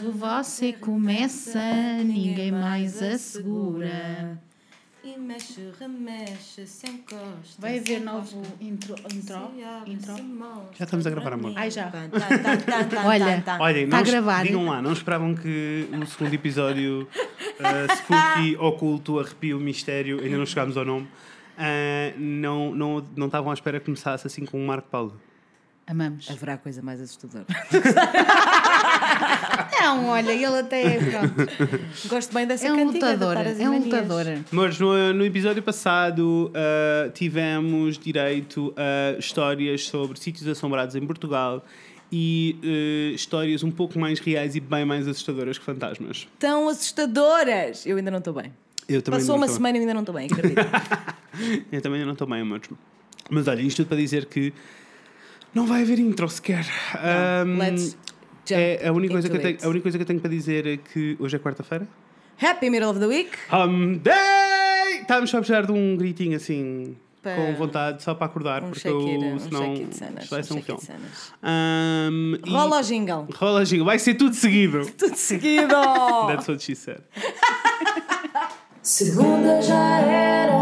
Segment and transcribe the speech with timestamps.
[0.00, 1.60] Quando você começa,
[2.02, 4.40] ninguém mais assegura.
[5.04, 7.28] E mexe, remexe, se encosta.
[7.58, 8.94] Vai haver novo intro.
[9.14, 9.50] intro,
[9.86, 10.14] intro.
[10.72, 11.52] Já estamos a gravar, amor.
[11.54, 11.92] Ai, já.
[13.04, 13.44] Olha.
[13.60, 14.46] Olhem, Tá não, gravado.
[14.46, 20.46] digam lá, não esperavam que o segundo episódio uh, Spooky, Oculto, Arrepio, Mistério, ainda não
[20.46, 24.66] chegámos ao nome, uh, não, não, não estavam à espera que começasse assim com o
[24.66, 25.20] Marco Paulo.
[25.86, 26.30] Amamos.
[26.30, 27.44] Haverá coisa mais assustadora.
[29.72, 30.98] Não, olha, ele até é.
[31.04, 31.78] Pronto.
[32.08, 33.36] Gosto bem dessa É um lutador.
[33.36, 34.24] É um lutador.
[34.50, 41.64] Mas no, no episódio passado uh, tivemos direito a histórias sobre sítios assombrados em Portugal
[42.12, 46.26] e uh, histórias um pouco mais reais e bem mais assustadoras que fantasmas.
[46.38, 47.86] Tão assustadoras!
[47.86, 48.52] Eu ainda não estou bem.
[48.88, 50.60] Eu também Passou não uma semana e ainda não estou bem, acredito.
[51.70, 52.68] Eu também não estou bem, amores.
[53.30, 54.52] Mas olha, isto tudo para dizer que
[55.54, 56.66] não vai haver intro sequer.
[57.46, 57.96] Um, Let's
[58.46, 60.30] jump é, a, única coisa que eu tenho, a única coisa que eu tenho para
[60.30, 61.86] dizer é que hoje é quarta-feira.
[62.42, 63.30] Happy middle of the week.
[63.52, 65.00] Hum day!
[65.02, 68.70] Estávamos só a precisar de um gritinho assim, Para- com vontade, só para acordar, Um
[68.70, 70.28] porque eu, um senão de cenas.
[70.28, 71.00] vai um ser um Shakira filme.
[71.42, 73.26] Um, e- Rola o jingle.
[73.34, 74.86] Rola jingle, vai ser tudo seguido.
[74.96, 75.74] Tudo seguido.
[76.28, 77.00] That's what she said.
[78.82, 80.52] Segunda já era,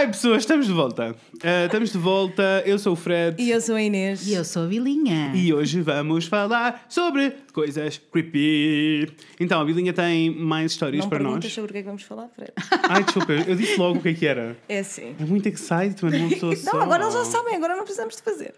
[0.00, 1.14] Ai pessoas, estamos de volta.
[1.34, 3.36] Uh, estamos de volta, eu sou o Fred.
[3.38, 4.26] E eu sou a Inês.
[4.26, 5.30] E eu sou a Vilinha.
[5.34, 9.12] E hoje vamos falar sobre coisas creepy.
[9.38, 11.52] Então, a Bilinha tem mais histórias Não para perguntas nós.
[11.52, 12.50] sobre o que é que vamos falar, Fred.
[12.88, 14.56] Ai, desculpa, eu disse logo o que é que era.
[14.70, 15.14] É assim.
[15.20, 16.72] É muito excitement, uma pessoa só.
[16.72, 18.54] Não, agora eles já sabem, agora não precisamos de fazer.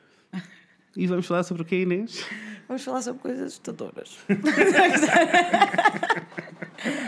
[0.96, 2.24] E vamos falar sobre o que é Inês?
[2.68, 4.16] Vamos falar sobre coisas assustadoras.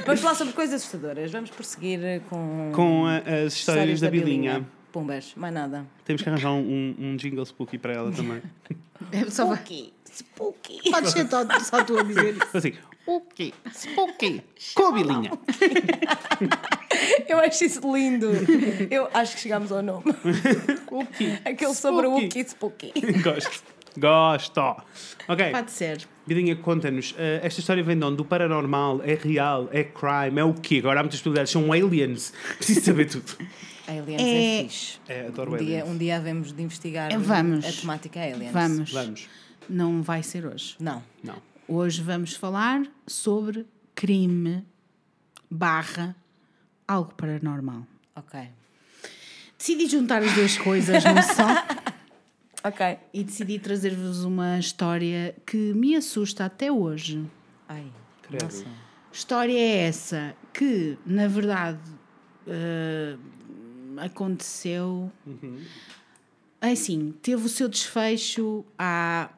[0.06, 1.30] Vamos falar sobre coisas assustadoras.
[1.33, 4.67] Vamos prosseguir com, Com a- as histórias, da, Bilinha.
[4.92, 5.85] Pumbas, mais nada.
[6.05, 8.40] Temos que arranjar um, um, jingle spooky para ela também.
[9.11, 9.92] É só Spooky.
[10.08, 10.90] Spooky.
[10.90, 12.57] Pode ser só, só tu a dizer isso.
[12.57, 14.42] Assim, spooky, spooky,
[14.74, 15.30] com a Bilinha.
[17.29, 18.30] Eu acho isso lindo.
[18.90, 20.05] Eu acho que chegámos ao nome.
[20.84, 21.39] Spooky.
[21.45, 22.39] Aquele sobre o spooky.
[22.39, 22.92] Wookie Spooky.
[23.23, 23.73] Gosto.
[23.98, 24.60] Gosto.
[25.28, 25.50] Ok.
[25.52, 26.06] Pode ser.
[26.27, 27.14] Bilinha, conta-nos.
[27.18, 28.16] eh, esta história vem de onde?
[28.16, 29.02] Do paranormal?
[29.05, 29.68] É real?
[29.72, 30.40] É crime?
[30.40, 30.78] É o quê?
[30.78, 31.52] Agora há muitas possibilidades.
[31.52, 32.33] São aliens.
[32.56, 33.36] Preciso saber tudo.
[33.86, 34.98] Aliens é, É- fixe.
[35.08, 35.88] É, adoro Um dia, aliens.
[35.94, 37.64] um dia havemos de investigar É, vamos.
[37.64, 38.52] a temática aliens.
[38.52, 38.90] Vamos.
[38.92, 39.28] Vamos.
[39.68, 40.74] Não vai ser hoje.
[40.80, 41.02] Não.
[41.22, 41.36] Não.
[41.68, 44.64] Hoje vamos falar sobre crime
[45.50, 46.16] barra
[46.88, 47.86] algo paranormal.
[48.16, 48.40] Ok.
[49.58, 51.46] Decidi juntar as duas coisas num só
[52.64, 52.98] Ok.
[53.13, 57.23] e decidi trazer-vos uma história que me assusta até hoje.
[57.69, 57.86] Ai.
[58.23, 58.45] Credo.
[58.45, 58.64] Nossa.
[59.13, 61.79] História é essa que, na verdade,
[62.47, 63.17] eh,
[63.98, 65.13] aconteceu.
[66.61, 69.29] É Assim, teve o seu desfecho há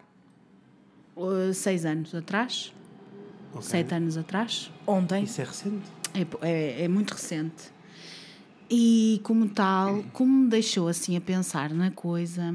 [1.16, 2.72] eh, seis anos atrás,
[3.52, 3.62] Ok.
[3.62, 4.70] sete anos atrás.
[4.86, 5.24] Ontem.
[5.24, 5.84] Isso é recente?
[6.14, 7.74] É, é, é muito recente.
[8.68, 12.52] E como tal, como me deixou assim a pensar na coisa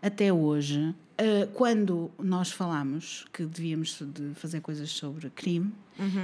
[0.00, 5.72] até hoje, eh, quando nós falámos que devíamos de fazer coisas sobre crime,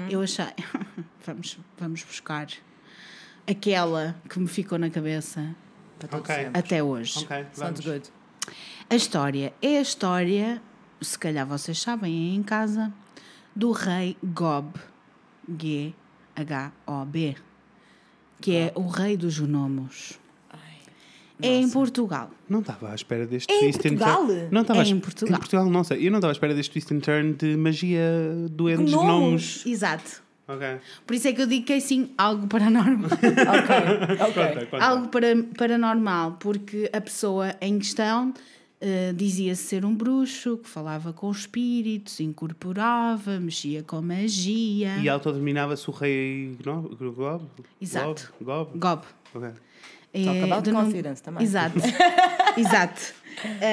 [0.08, 0.46] eu achei,
[1.26, 2.46] vamos, vamos buscar
[3.46, 5.54] aquela que me ficou na cabeça
[5.98, 6.32] Para todo Ok.
[6.34, 6.58] sempre.
[6.60, 7.18] até hoje.
[7.24, 7.80] Ok, Sounds vamos.
[7.80, 8.10] good.
[8.88, 10.62] A história é a história,
[11.00, 12.92] se calhar vocês sabem aí em casa,
[13.56, 14.74] do rei Gob,
[15.48, 17.36] G-H-O-B,
[18.44, 20.19] que é o rei dos gnomos.
[21.43, 22.31] É em Portugal.
[22.49, 24.27] Não estava à espera deste É twist and Portugal?
[24.27, 24.49] turn.
[24.53, 25.34] Não estava É em Portugal.
[25.34, 26.06] Em Portugal, não sei.
[26.06, 28.00] Eu não estava à espera deste twist and turn de magia
[28.50, 29.06] doentes Gnomos.
[29.06, 29.66] gnomos.
[29.66, 30.22] Exato.
[30.47, 30.66] Ok.
[31.06, 33.09] Por isso é que eu digo que é sim algo paranormal.
[33.16, 34.27] Ok.
[34.27, 34.44] Ok.
[34.44, 34.84] Conta, conta.
[34.84, 35.26] algo para,
[35.56, 38.32] paranormal, porque a pessoa em questão
[38.86, 44.98] eh, dizia-se ser um bruxo que falava com espíritos, incorporava, mexia com magia.
[44.98, 47.44] E autodenominava-se o rei Gno- Gob?
[47.81, 48.32] Exato.
[48.42, 48.72] Gob?
[48.78, 48.78] Gob?
[48.78, 49.04] Gob.
[49.34, 49.50] Ok.
[50.12, 51.42] É, about de nome- confidence também.
[51.42, 51.78] Exato.
[52.56, 53.00] Exato.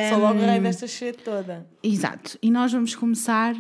[0.10, 0.46] Sou logo Hum.
[0.46, 1.68] rei desta shit toda.
[1.84, 2.38] Exato.
[2.42, 3.54] E nós vamos começar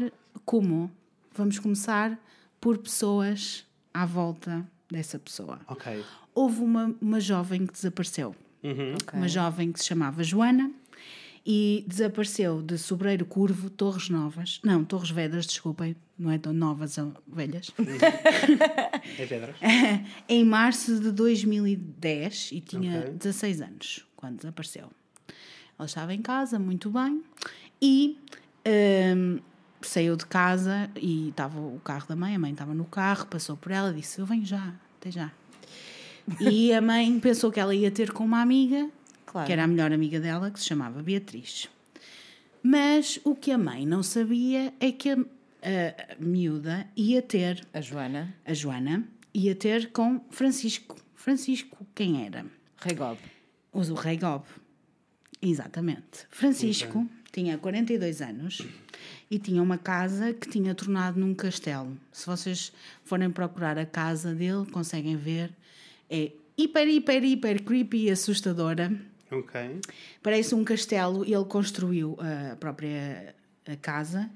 [0.45, 0.89] como?
[1.36, 2.18] Vamos começar
[2.59, 5.59] por pessoas à volta dessa pessoa.
[5.68, 6.04] Ok.
[6.33, 8.36] Houve uma, uma jovem que desapareceu.
[8.63, 8.94] Uhum.
[9.01, 9.18] Ok.
[9.19, 10.71] Uma jovem que se chamava Joana
[11.46, 14.60] e desapareceu de Sobreiro Curvo, Torres Novas.
[14.64, 17.72] Não, Torres Vedras, desculpem, não é tão novas, são velhas.
[19.18, 19.56] É pedras?
[20.30, 23.14] em março de 2010 e tinha Ok.
[23.14, 24.90] 16 anos quando desapareceu.
[25.78, 27.24] Ela estava em casa, muito bem,
[27.82, 28.18] e
[29.16, 29.40] hum,
[29.82, 33.58] saiu de casa e estava o carro da mãe, a mãe estava no carro, passou
[33.58, 35.32] por ela, disse: Eu venho já, até já.
[36.40, 38.88] E a mãe pensou que ela ia ter com uma amiga,
[39.31, 39.48] Claro.
[39.48, 41.69] que era a melhor amiga dela, que se chamava Beatriz.
[42.62, 47.80] Mas o que a mãe não sabia é que a, a miúda ia ter, A
[47.80, 50.98] Joana, a Joana, ia ter com Francisco.
[51.16, 52.45] Francisco, quem era?
[52.78, 53.18] Rei Gob.
[53.72, 54.44] O do Rei Gob.
[55.42, 56.28] Exatamente.
[56.30, 58.62] Francisco tinha 42 anos
[59.30, 61.98] e tinha uma casa que tinha tornado num castelo.
[62.12, 62.74] Se vocês
[63.06, 65.51] forem procurar a casa dele, conseguem ver.
[66.10, 68.92] É hiper, hiper, hiper creepy e assustadora.
[69.31, 69.80] Ok.
[70.22, 73.33] Parece um castelo e ele construiu a própria
[73.66, 74.30] a casa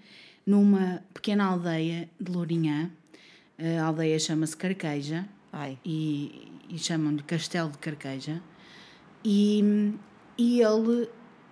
[0.46, 2.92] numa pequena aldeia de Lourinhã.
[3.80, 5.78] A aldeia chama-se Carqueja Ai.
[5.84, 8.42] e, e chamam-lhe Castelo de Carqueja.
[9.24, 9.94] E,
[10.38, 11.10] e ele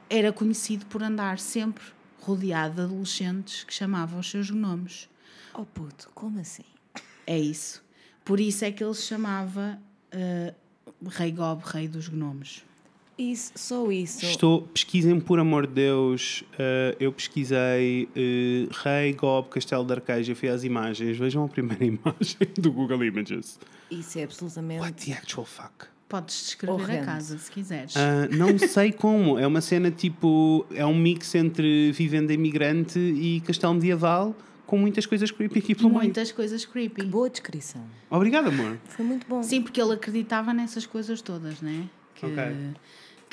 [0.10, 1.84] era conhecido por andar sempre
[2.22, 5.10] rodeado de adolescentes que chamavam os seus nomes.
[5.54, 6.66] Oh puto, como assim?
[7.26, 7.84] É isso.
[8.24, 9.80] Por isso é que ele se chamava
[10.12, 10.54] eh,
[11.06, 12.64] Rei Gob, Rei dos Gnomes.
[13.18, 14.26] Isso, só isso.
[14.26, 16.44] Estou, pesquisem por amor de Deus.
[16.58, 21.18] eh, eu pesquisei eh, Rei Gob Castelo de Arqueja, fui às imagens.
[21.18, 23.60] Vejam a primeira imagem do Google Images.
[23.92, 24.82] Isso é absolutamente.
[24.82, 25.86] What the actual fuck?
[26.10, 27.06] Podes descrever a Horrendo.
[27.06, 27.96] casa se quiseres.
[27.96, 29.38] Ah, não sei como.
[29.38, 30.66] É uma cena tipo.
[30.74, 34.36] É um mix entre vivenda imigrante e castelo medieval
[34.66, 36.02] com muitas coisas creepy aqui pelo meio.
[36.02, 37.04] Muitas coisas creepy.
[37.06, 37.84] Boa descrição.
[38.10, 38.80] Obrigado, amor.
[38.86, 39.44] Foi muito bom.
[39.44, 41.88] Sim, porque ele acreditava nessas coisas todas, né?
[42.16, 42.44] Que, Ok.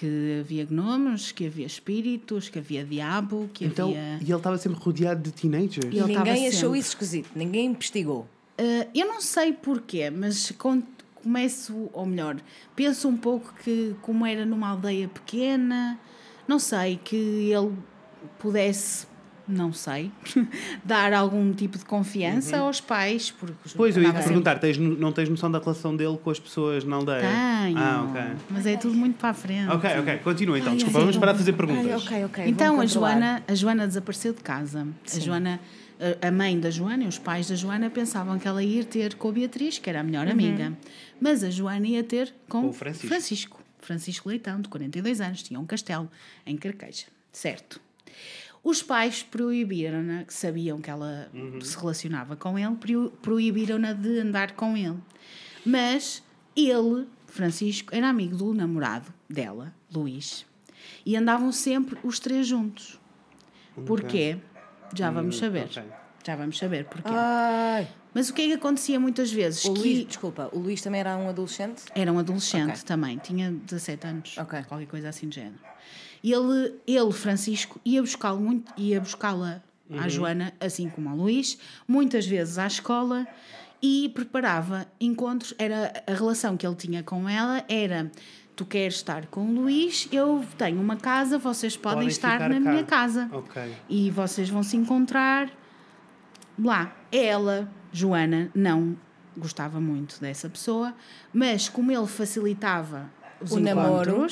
[0.00, 4.19] Que havia gnomos, que havia espíritos, que havia diabo, que Então, havia.
[4.19, 5.94] e ele estava sempre rodeado de teenagers.
[5.94, 6.79] E Ninguém achou sempre.
[6.79, 7.31] isso esquisito.
[7.37, 8.26] Ninguém investigou.
[8.58, 10.50] Uh, eu não sei porquê, mas
[11.23, 12.38] começo, ou melhor,
[12.75, 15.99] penso um pouco que, como era numa aldeia pequena,
[16.49, 17.73] não sei, que ele
[18.38, 19.06] pudesse,
[19.50, 20.11] não sei,
[20.85, 23.31] dar algum tipo de confiança aos pais.
[23.31, 23.73] Porque Uhum.
[23.76, 26.85] Pois, eu ia te perguntar, tens, não tens noção da relação dele com as pessoas
[26.85, 27.20] na aldeia?
[27.20, 28.23] Tenho, Ah, ok.
[28.50, 29.69] mas é tudo muito para a frente.
[29.70, 30.70] Ok, ok, continua então.
[30.73, 31.20] Ai, Desculpa, ai, vamos ai.
[31.20, 32.02] parar de fazer Ai, perguntas.
[32.06, 32.44] ok, ok.
[32.47, 32.87] Então a.
[32.87, 34.87] Joana, a Joana desapareceu de casa.
[35.14, 35.61] A Joana,
[36.23, 39.29] a- mãe da Joana e os pais da Joana pensavam que ela ia ter com
[39.29, 40.73] a Beatriz, que era a melhor amiga.
[41.20, 43.06] Mas a Joana ia ter com, Com o Francisco.
[43.08, 43.61] Francisco.
[43.82, 46.11] Francisco Leitão, de 42 anos, tinha um castelo
[46.47, 47.05] em Carqueja.
[47.32, 47.81] Certo.
[48.62, 51.31] Os pais proibiram-na, que sabiam que ela
[51.62, 54.99] se relacionava com ele, pro- proibiram-na de andar com ele.
[55.65, 56.23] Mas
[56.55, 60.45] ele, Francisco, era amigo do namorado dela, Luís.
[61.07, 63.01] E andavam sempre os três juntos.
[63.87, 64.39] Porquê?
[64.95, 65.65] Já vamos saber.
[65.65, 65.83] ok.
[66.27, 67.09] Já vamos saber porquê.
[67.09, 67.89] Ai.
[68.12, 69.65] Mas o que é que acontecia muitas vezes?
[69.65, 71.85] O que Luís, desculpa, o Luís também era um adolescente?
[71.95, 72.83] era um adolescente Ok.
[72.85, 74.62] também, tinha 17 anos, Ok.
[74.65, 75.61] qualquer coisa assim de género.
[76.23, 79.63] Ele, ele Francisco, ia buscá-lo muito, ia buscá-la
[79.99, 81.59] à Joana, assim como ao Luís,
[81.89, 83.27] muitas vezes à escola
[83.83, 85.55] e preparava encontros.
[85.59, 88.11] Era a relação que ele tinha com ela era
[88.55, 92.61] tu queres estar com o Luís, eu tenho uma casa, vocês podem, Podem estar na
[92.61, 92.71] cá.
[92.71, 93.75] minha casa Ok.
[93.89, 95.51] e vocês vão se encontrar
[96.63, 96.95] lá.
[97.11, 98.97] Ela, Joana, não
[99.37, 100.95] gostava muito dessa pessoa,
[101.33, 104.27] mas como ele facilitava os O namoro.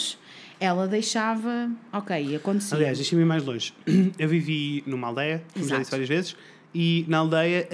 [0.60, 2.76] Ela deixava, ok, acontecia.
[2.76, 3.72] Aliás, deixa-me ir mais longe.
[4.19, 5.81] Eu vivi numa aldeia, como já Exato.
[5.81, 6.37] disse várias vezes,
[6.75, 7.66] e na aldeia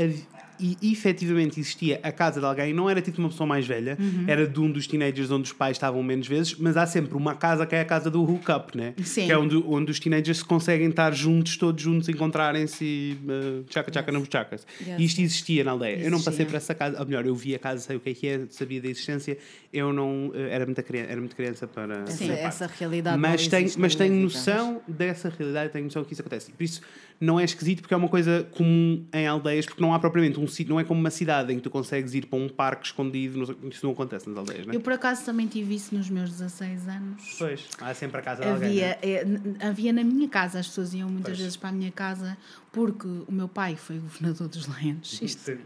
[0.59, 4.25] e efetivamente existia a casa de alguém, não era tipo uma pessoa mais velha, Uhum.
[4.27, 7.35] era de um dos teenagers onde os pais estavam menos vezes, mas há sempre uma
[7.35, 8.95] casa que é a casa do hookup, né?
[9.03, 9.27] Sim.
[9.27, 13.65] Que é onde, onde os teenagers se conseguem estar juntos, todos juntos, encontrarem-se e uh,
[13.65, 14.67] tchaca tchaca nas buchacas.
[14.81, 14.99] Yes.
[15.01, 15.97] E isto existia na aldeia.
[15.97, 16.47] Eu não passei Existia.
[16.47, 18.41] por essa casa, ou melhor, eu vi a casa, sei o que é que é,
[18.51, 19.37] sabia da existência,
[19.73, 20.29] eu não.
[20.29, 22.01] uh, Era muita criança, era muito criança para.
[22.07, 26.23] Essa, essa realidade mas não tenho, mas tenho noção dessa realidade, tenho noção que isso
[26.23, 26.51] acontece.
[26.53, 26.81] Por isso
[27.21, 30.44] não é esquisito porque é uma coisa comum em aldeias, porque não há propriamente um
[30.49, 33.57] sítio, não é como uma cidade em que tu consegues ir para um parque escondido,
[33.71, 34.77] isso não acontece nas aldeias, não é?
[34.77, 37.37] Eu por acaso também tive isso nos meus 16 anos.
[37.39, 38.69] Pois, há sempre a casa de alguém.
[38.71, 38.99] Havia, né?
[39.03, 41.39] é, n- havia na minha casa, as pessoas iam muitas Pois.
[41.39, 42.37] vezes para a minha casa
[42.73, 45.21] porque o meu pai foi governador dos Leões.
[45.23, 45.59] Isto.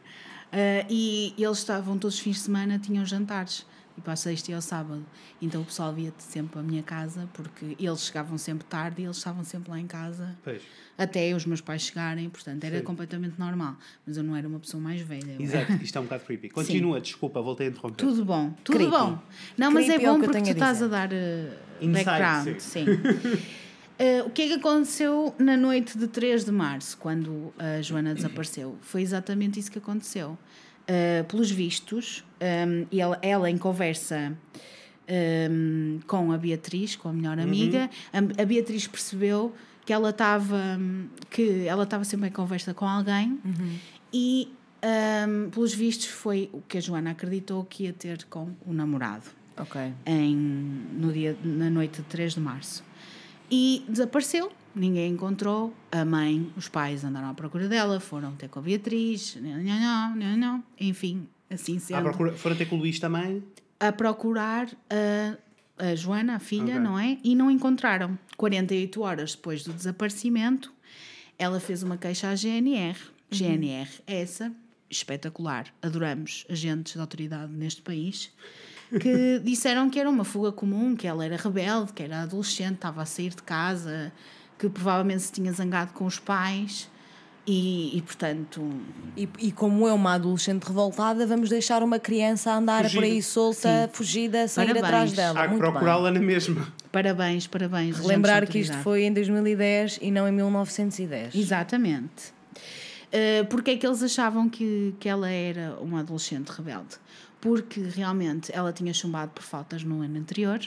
[0.52, 3.66] Ah, e eles estavam todos os fins de semana, tinham jantares,
[3.99, 5.05] tipo à sexta e ao sábado.
[5.43, 9.05] Então o pessoal via sempre para a minha casa, porque eles chegavam sempre tarde e
[9.05, 10.62] eles estavam sempre lá em casa, Pois.
[10.97, 12.85] até os meus pais chegarem, portanto era Sim.
[12.85, 13.76] completamente normal.
[14.07, 15.37] Mas eu não era uma pessoa mais velha.
[15.38, 16.49] Exato, isto é um bocado creepy.
[16.50, 17.97] Continua, desculpa, voltei a interromper.
[18.07, 18.90] Tudo bom, tudo Creepy.
[18.90, 19.19] bom.
[19.57, 21.14] Não, mas é Creepy é bom eu porque tu a estás a dar uh,
[21.81, 22.59] Insight, background.
[22.59, 22.85] Sim.
[22.85, 28.14] Uh, o que é que aconteceu na noite de 3 de março, quando a Joana
[28.14, 28.76] desapareceu?
[28.81, 30.38] Foi exatamente isso que aconteceu.
[30.88, 34.33] Uh, pelos vistos, um, ela, ela em conversa
[35.50, 39.54] um, com a Beatriz, com a melhor amiga, a, a Beatriz percebeu
[39.85, 40.78] que ela estava
[41.30, 43.38] que ela estava sempre em conversa com alguém
[44.12, 44.52] e
[45.26, 49.25] hum, pelos vistos foi o que a Joana acreditou que ia ter com o namorado
[49.59, 49.80] Ok.
[50.04, 52.85] em, no dia, na noite de 3 de março.
[53.50, 55.75] E desapareceu, ninguém encontrou.
[55.92, 60.16] A mãe, os pais andaram à procura dela, foram ter com a Beatriz, não, não,
[60.16, 62.02] não, não, enfim, assim À sendo.
[62.04, 63.42] procura, foram ter com o Luís também?
[63.80, 65.37] A procurar a,
[65.90, 66.78] a Joana, a filha, Ok.
[66.80, 67.18] não é?
[67.23, 68.18] E não encontraram.
[68.37, 70.73] 48 horas depois do desaparecimento,
[71.38, 72.97] ela fez uma queixa à GNR.
[73.30, 74.52] GNR, essa,
[74.90, 78.32] espetacular, adoramos agentes de autoridade neste país,
[79.00, 83.02] que disseram que era uma fuga comum, que ela era rebelde, que era adolescente, estava
[83.02, 84.11] a sair de casa,
[84.59, 86.91] que provavelmente se tinha zangado com os pais
[87.50, 88.62] e, e portanto,
[89.17, 92.97] E, e como é uma adolescente revoltada, vamos deixar uma criança andar Fugir.
[92.97, 94.85] por aí solta, fugida, a sair Parabéns.
[94.85, 95.41] atrás dela.
[95.43, 96.71] Há que procurá-la na mesma.
[96.93, 97.99] parabéns, parabéns.
[98.00, 101.35] Lembrar que isto foi em 2010 e não em 1910.
[101.35, 102.37] Exatamente.
[103.09, 106.97] Uh, porque é que eles achavam que, que ela era uma adolescente rebelde?
[107.41, 110.61] Porque realmente ela tinha chumbado por faltas no ano anterior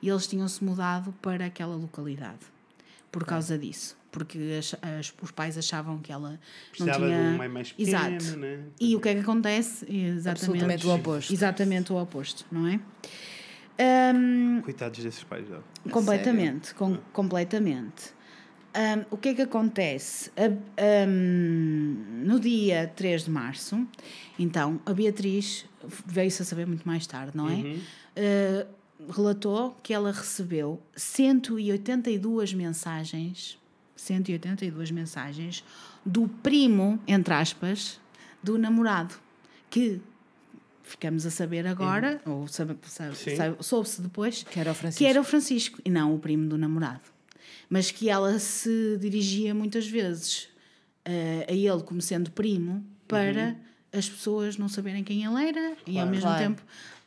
[0.00, 2.52] e eles tinham-se mudado para aquela localidade
[3.12, 3.96] por causa disso.
[4.10, 6.38] Porque as- as- os pais achavam que ela não
[6.70, 7.16] Precisava tinha.
[7.30, 8.36] de um meio mais pequeno, Exato.
[8.38, 8.58] né?
[8.80, 9.84] E o que é que acontece?
[9.88, 11.32] Exatamente, Absolutamente o oposto.
[11.32, 12.80] Exatamente o oposto, não é?
[14.14, 15.64] Um, Coitados desses pais dela.
[15.90, 18.12] Completamente, com- completamente.
[18.74, 20.30] Ahm, o que é que acontece?
[20.36, 23.86] A- ahm, no dia 3 de março,
[24.38, 25.66] então, a Beatriz
[26.06, 27.76] veio-se a saber muito mais tarde, não é?
[28.16, 28.66] Ah,
[29.10, 33.58] relatou que ela recebeu 182 mensagens,
[33.96, 35.64] 182 mensagens
[36.04, 38.00] do primo, entre aspas,
[38.42, 39.14] do namorado,
[39.70, 40.00] que
[40.82, 42.46] ficamos a saber agora, ou
[43.60, 44.98] soube-se depois, Que era o Francisco.
[44.98, 47.00] que era o Francisco e não o primo do namorado.
[47.70, 50.48] Mas que ela se dirigia muitas vezes
[51.04, 53.56] eh, a ele como sendo primo para
[53.92, 56.10] as pessoas não saberem quem ele era e ao Claro.
[56.10, 56.42] mesmo Claro.
[56.44, 56.62] tempo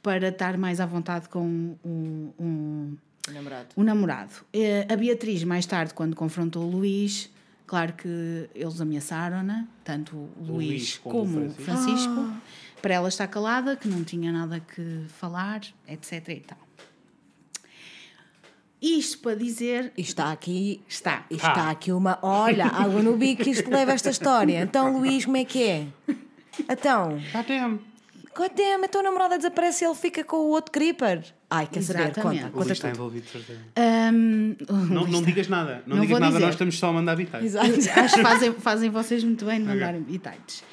[0.05, 2.93] para estar mais à vontade com o, o,
[3.27, 3.67] O namorado.
[3.75, 4.33] o namorado.
[4.53, 7.31] Eh, a Beatriz, mais tarde, quando confrontou o Luís,
[7.65, 12.13] claro que eles ameaçaram-na, tanto o Luís, Luís como o como o Francisco.
[12.13, 12.33] Francisco,
[12.83, 16.29] para ela estar calada, que não tinha nada que falar, etc.
[16.29, 16.59] E tal.
[18.79, 19.91] Isto para dizer.
[19.97, 20.83] Está aqui.
[20.87, 21.25] Está.
[21.31, 22.19] e Está aqui uma.
[22.21, 24.61] Olha, água no bico que isto leva esta história.
[24.61, 25.87] Então, Luís, como é que é?
[26.69, 27.94] Então, Dá tempo.
[28.35, 31.23] Goddamn, a tua namorada desaparece e ele fica com o outro creeper.
[31.49, 32.03] Ai, quer saber?
[32.11, 32.41] Exatamente.
[32.43, 32.97] Conta, O conta está tudo.
[32.97, 33.59] envolvido, certeza.
[34.13, 34.55] Hum,
[34.89, 35.83] Não, não digas nada.
[35.85, 36.45] Não, Não digas nada, dizer.
[36.45, 37.43] nós estamos só a mandar habitar.
[37.43, 37.67] Exato.
[37.67, 40.63] Acho que fazem, fazem vocês muito bem de mandarem detalhes.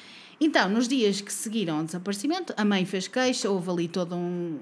[0.41, 4.59] Então, nos dias que seguiram ao desaparecimento, a mãe fez queixa, houve ali todo um.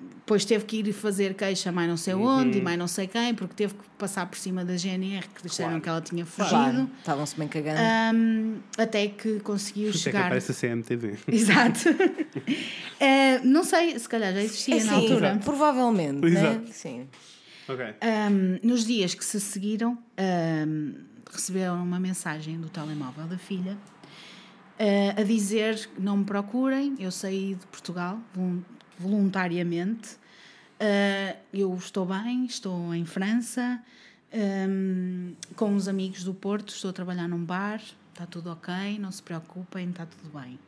[0.00, 3.34] Depois teve que ir fazer queixa mais não sei onde e mais não sei quem,
[3.34, 5.82] porque teve que passar por cima da GNR que disseram Claro.
[5.82, 6.50] que ela tinha fugido.
[6.54, 7.80] Claro, estavam-se bem cagando.
[8.14, 10.26] Hum, até que conseguiu isso é que chegar.
[10.26, 11.18] aparece a CMTV.
[11.28, 11.80] Exato.
[13.00, 15.40] Eh, não sei, se calhar já existia É na sim, altura.
[15.44, 16.20] provavelmente.
[16.20, 16.28] Né?
[16.30, 16.72] Exato.
[16.72, 17.08] Sim.
[17.68, 17.86] ok.
[17.86, 19.96] Um, nos dias que se seguiram,
[20.66, 20.94] um,
[21.32, 23.78] receberam uma mensagem do telemóvel da filha
[24.80, 28.62] uh, a dizer: Não me procurem, eu saí de Portugal volun-
[28.98, 30.14] voluntariamente,
[30.80, 33.82] uh, eu estou bem, estou em França,
[34.32, 37.80] um, com os amigos do Porto, estou a trabalhar num bar,
[38.12, 40.58] está tudo ok, não se preocupem, está tudo bem.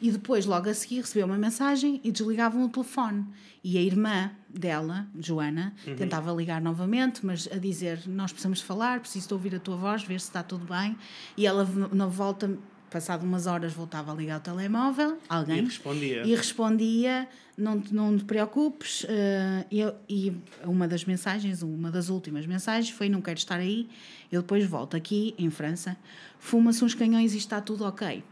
[0.00, 3.24] E depois, logo a seguir, recebeu uma mensagem e desligavam o telefone.
[3.64, 9.28] E a irmã dela, Joana, tentava ligar novamente, mas a dizer: Nós precisamos falar, preciso
[9.28, 10.96] de ouvir a tua voz, ver se está tudo bem.
[11.34, 12.58] E ela, na volta,
[12.90, 15.58] passado umas horas, voltava a ligar o telemóvel, alguém.
[15.58, 16.22] E respondia.
[16.26, 19.04] E respondia: Não, te- não te preocupes.
[19.08, 20.32] eh, eu- e
[20.64, 23.88] uma das mensagens, uma das últimas mensagens, foi: Não quero estar aí,
[24.30, 25.96] eu depois volto aqui, em França,
[26.38, 28.22] fuma-se uns canhões e está tudo ok.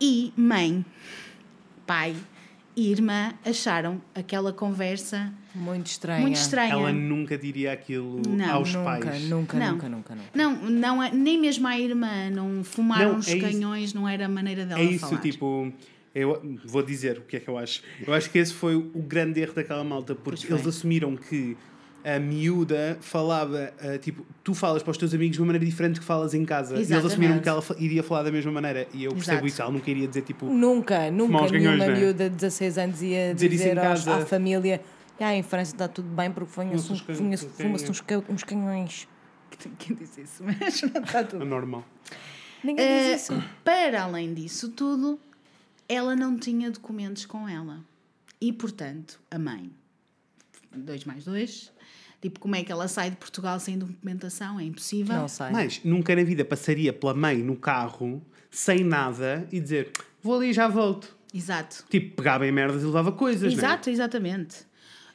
[0.00, 0.84] E mãe,
[1.86, 2.14] pai
[2.74, 6.20] e irmã acharam aquela conversa Muito estranha.
[6.22, 6.72] muito estranha.
[6.72, 9.22] Ela nunca diria aquilo Não, aos Nunca, pais.
[9.28, 9.72] nunca, Não.
[9.72, 10.30] nunca, nunca, nunca.
[10.34, 13.46] Não, não é- nem mesmo a irmã, não fumaram Não, os é isso.
[13.46, 15.20] canhões, não era a maneira dela É isso, falar.
[15.20, 15.72] tipo.
[16.14, 17.82] Eu vou dizer o que é que eu acho.
[18.06, 21.56] Eu acho que esse foi o grande erro daquela malta, porque eles assumiram que
[22.04, 26.00] a miúda falava, ah, tipo, tu falas para os teus amigos de uma maneira diferente
[26.00, 26.74] que falas em casa.
[26.74, 27.12] E eles Exatamente.
[27.12, 28.88] assumiram que ela iria falar da mesma maneira.
[28.92, 29.46] E eu percebo Exato.
[29.46, 31.94] isso, ela nunca iria dizer, tipo, Nunca, nunca os nenhuma né?
[31.98, 34.22] miúda de 16 anos ia Dizer dizer, isso em aos- casa.
[34.22, 34.80] à família
[35.20, 38.24] ah, em França está tudo bem porque Fumam-se fuma-se uns can- fuma-se- canhões." fuma-se uns,
[38.28, 39.08] uns canhões.
[39.78, 40.42] Quem disse isso?
[40.42, 41.44] Mas não está é tudo.
[41.46, 41.84] normal.
[42.64, 43.42] Ninguém Eh, diz isso.
[43.62, 45.20] para além disso tudo,
[45.88, 47.80] ela não tinha documentos com ela.
[48.40, 49.70] E, portanto, a mãe,
[50.74, 51.71] dois mais dois,
[52.22, 54.58] Tipo, como é que ela sai de Portugal sem documentação?
[54.58, 55.14] É impossível.
[55.16, 55.50] Não sei.
[55.50, 59.90] Mas nunca na vida passaria pela mãe no carro, sem nada, e dizer
[60.22, 61.14] vou ali e já volto.
[61.34, 61.84] Exato.
[61.90, 63.52] Tipo, pegava em merdas e levava coisas.
[63.52, 64.58] Exato, exatamente.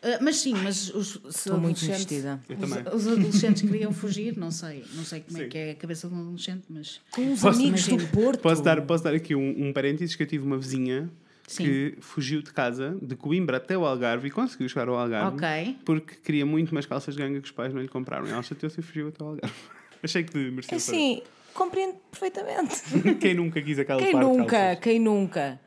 [0.04, 2.40] Ah, mas sim, mas os, se Estou muito adolescentes- investida.
[2.50, 2.94] Eu Os, também.
[2.96, 5.50] os adolescentes queriam fugir, não sei, não sei como é Sim.
[5.50, 8.12] que é a cabeça de um adolescente, mas Com os Posso- amigos do imagina.
[8.12, 8.42] Porto.
[8.42, 11.10] Posso dar, posso dar aqui um, um parênteses que eu tive uma vizinha
[11.48, 11.64] Sim.
[11.64, 15.80] que fugiu de casa, de Coimbra até o Algarve e conseguiu chegar ao Algarve Ok.
[15.86, 18.28] porque queria muito mais calças de ganga que os pais não lhe compraram.
[18.28, 19.56] E ela chateou-se e fugiu até o Algarve.
[20.04, 21.22] Achei que merecia É assim,
[21.54, 22.82] compreendo perfeitamente.
[23.20, 25.60] Quem nunca quis aquela Quem nunca, quem nunca.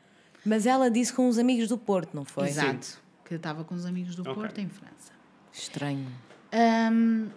[0.45, 2.47] Mas ela disse com os amigos do Porto, não foi?
[2.47, 2.99] exato.
[3.25, 4.33] Que eu estava com os amigos do Ok.
[4.35, 5.11] Porto em França.
[5.51, 6.07] Estranho.
[6.51, 7.27] Ahm,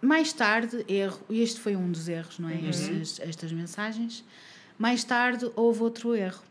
[0.00, 2.54] mais tarde, erro, e este foi um dos erros, não é?
[2.54, 2.68] Uhum.
[2.68, 4.24] Estes- estas mensagens.
[4.78, 6.42] Mais tarde houve outro erro.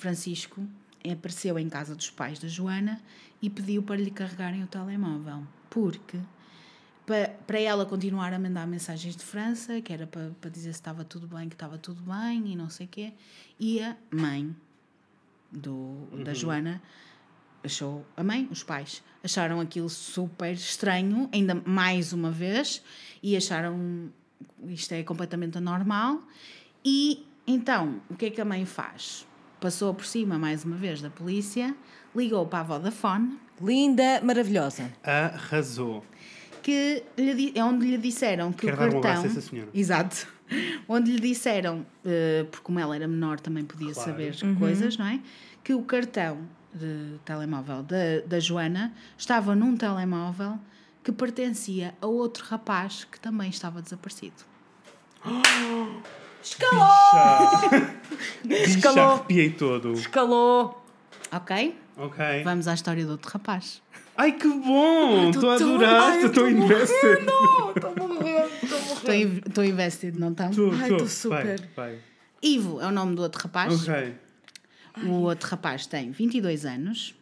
[0.00, 0.66] Francisco
[1.10, 3.00] apareceu em casa dos pais da Joana
[3.40, 6.18] e pediu para lhe carregarem o telemóvel, porque
[7.06, 10.78] pa- para ela continuar a mandar mensagens de França, que era para, para dizer se
[10.80, 13.12] estava tudo bem, que estava tudo bem e não sei o quê,
[13.58, 14.54] e a mãe
[15.50, 16.82] do, da Joana
[17.64, 22.82] achou a mãe, os pais, acharam aquilo super estranho, ainda mais uma vez,
[23.22, 24.10] e acharam
[24.66, 26.22] isto é completamente anormal.
[26.84, 29.26] E então, o que é que a mãe faz?
[29.60, 31.74] Passou por cima mais uma vez da polícia,
[32.16, 34.90] ligou para a Vodafone, Linda, maravilhosa.
[35.04, 36.02] Arrasou.
[36.62, 39.10] que lhe, é onde lhe disseram que Quero o dar um cartão.
[39.10, 39.68] abraço a essa senhora.
[39.74, 40.26] Exato.
[40.88, 44.10] Onde lhe disseram, eh, porque como ela era menor também podia Claro.
[44.10, 45.20] saber coisas, não é?
[45.62, 46.38] Que o cartão
[46.74, 50.58] de telemóvel da, da Joana estava num telemóvel
[51.04, 54.34] que pertencia a outro rapaz que também estava desaparecido.
[58.82, 59.92] Já arrepiei todo.
[59.92, 60.84] Escalou.
[61.32, 61.78] Ok?
[61.96, 62.42] Ok.
[62.44, 63.82] Vamos à história do outro rapaz.
[64.16, 65.30] Ai que bom!
[65.30, 67.20] Estou a adorar, ai, estou invested.
[67.76, 70.50] Estou morrendo, estou Estou in- Estou invested, não estão?
[70.50, 71.60] Tô, Ai, tô super.
[71.76, 71.98] Vai, vai.
[72.42, 73.72] Ivo é o nome do outro rapaz.
[73.88, 74.14] Ok.
[75.04, 77.14] O outro rapaz tem 22 anos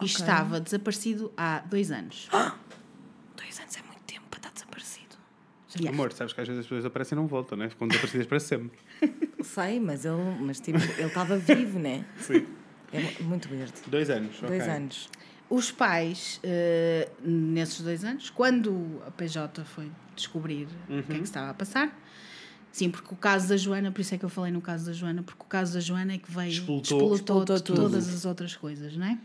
[0.00, 2.28] e estava desaparecido há dois anos.
[3.36, 5.16] Dois anos é muito tempo para estar desaparecido.
[5.80, 5.90] Yeah.
[5.96, 7.68] Amor, sabes que às vezes as pessoas aparecem e não voltam, né?
[7.68, 8.78] Ficam desaparecidas para sempre.
[9.42, 12.04] Sei, mas ele mas, tipo, ele estava vivo, né?
[12.18, 12.46] Sim.
[12.92, 13.72] É mu- muito verde.
[13.86, 14.38] Dois anos.
[14.40, 14.74] Dois ok.
[14.74, 15.08] anos.
[15.48, 21.22] Os pais, eh, nesses dois anos, quando a PJ foi descobrir o que é que
[21.22, 21.98] estava a passar,
[22.70, 24.92] sim, porque o caso da Joana, por isso é que eu falei no caso da
[24.92, 27.18] Joana, porque o caso da Joana é que veio Explotou.
[27.18, 29.18] Todas as outras coisas, não é?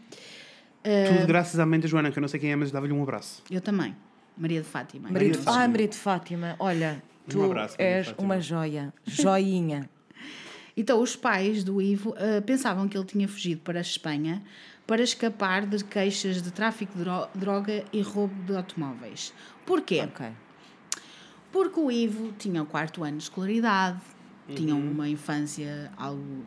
[0.84, 3.04] Tudo graças à mãe da Joana, que eu não sei quem é, mas dava-lhe um
[3.04, 3.44] abraço.
[3.52, 3.96] Eu também,
[4.38, 5.10] Maria de Fátima.
[5.12, 5.62] Maria de, de Fátima.
[5.62, 8.94] Ai, Maria de Fátima, olha, tu abraço, és uma joia.
[9.06, 9.90] Joinha.
[10.80, 14.44] Então, os pais do Ivo eh, pensavam que ele tinha fugido para a Espanha
[14.86, 19.34] para escapar de queixas de tráfico de dro- droga e roubo de automóveis.
[19.66, 20.02] Porquê?
[20.04, 20.28] ok.
[21.52, 24.00] Porque o Ivo tinha o quarto ano de escolaridade,
[24.56, 24.92] tinha Uhum.
[24.92, 26.46] uma infância algo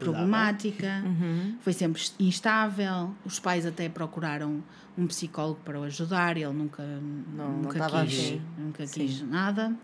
[0.00, 1.56] problemática, Uhum.
[1.60, 3.14] foi sempre instável.
[3.24, 4.62] Os pais até procuraram
[4.98, 8.42] um psicólogo para o ajudar, ele nunca, Não nunca estava quis, afim.
[8.58, 9.06] nunca Sim.
[9.06, 9.74] quis nada.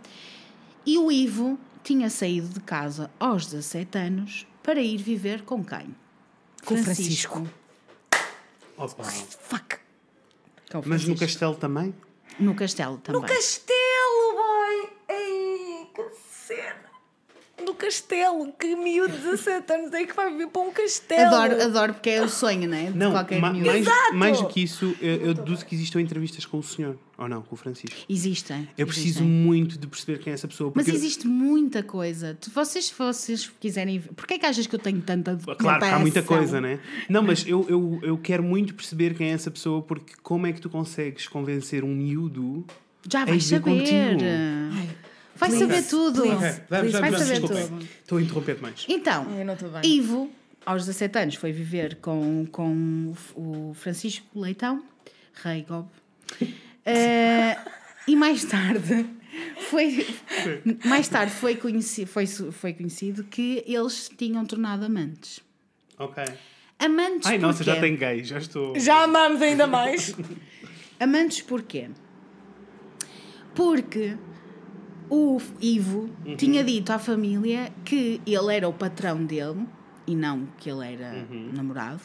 [0.85, 5.94] E o Ivo tinha saído de casa aos 17 anos para ir viver com quem?
[6.64, 7.46] Com Francisco.
[8.76, 9.05] Opa.
[9.05, 9.76] Fuck.
[10.70, 11.18] Com Mas no Francisco.
[11.20, 11.94] castelo também?
[12.38, 13.20] No castelo também.
[13.22, 14.90] No castelo, boy!
[15.09, 16.87] Ei, que cena!
[17.64, 21.35] No castelo, que miúdo de 17 anos é que vai viver para um castelo?
[21.37, 22.91] Adoro, adoro porque é o sonho, né?
[22.91, 23.67] De Não, qualquer ma- miúdo.
[23.67, 24.15] mais, Exato!
[24.15, 26.99] mais do que isso, eu, eu deduzo que existam entrevistas com o senhor.
[27.19, 27.97] Ou não, com o Francisco.
[28.11, 28.69] Existem.
[28.77, 29.27] Eu preciso existem.
[29.27, 30.71] muito de perceber quem é essa pessoa.
[30.75, 32.37] Mas porque eu- existe muita coisa.
[32.55, 34.12] Vocês, se vocês quiserem ver.
[34.12, 36.79] Porquê é que achas que eu tenho tanta Claro que há muita coisa, né?
[37.09, 40.53] Não, mas eu, eu, eu quero muito perceber quem é essa pessoa, porque como é
[40.53, 42.67] que tu consegues convencer um miúdo
[43.11, 43.62] Já a vais saber.
[43.62, 45.06] contigo?
[45.37, 46.22] Vai please, saber tudo.
[46.22, 46.37] please.
[46.37, 47.66] Ok, vamos, Vai vamos, saber desculpem.
[47.68, 47.88] tudo.
[48.03, 48.85] Estou a interromper mais.
[48.88, 49.81] Então, Ai, eu não estou bem.
[49.85, 50.31] Ivo,
[50.64, 54.83] aos 17 anos, foi viver com, com o Francisco Leitão,
[55.44, 55.88] rei Gob.
[56.85, 57.57] Eh,
[58.07, 59.07] e mais tarde
[59.68, 60.07] foi
[60.85, 65.40] mais tarde foi conhecido, foi, foi conhecido que eles tinham tornado amantes.
[65.99, 66.22] Ok.
[66.79, 68.79] Amantes Ai, nossa, já tem gay, já estou.
[68.79, 70.14] Já amamos ainda mais.
[71.01, 71.88] Amantes porquê?
[73.55, 74.16] Porque
[75.11, 76.37] o Ivo Uhum.
[76.37, 79.66] tinha dito à família que ele era o patrão dele
[80.07, 81.51] e não que ele era Uhum.
[81.53, 82.01] namorado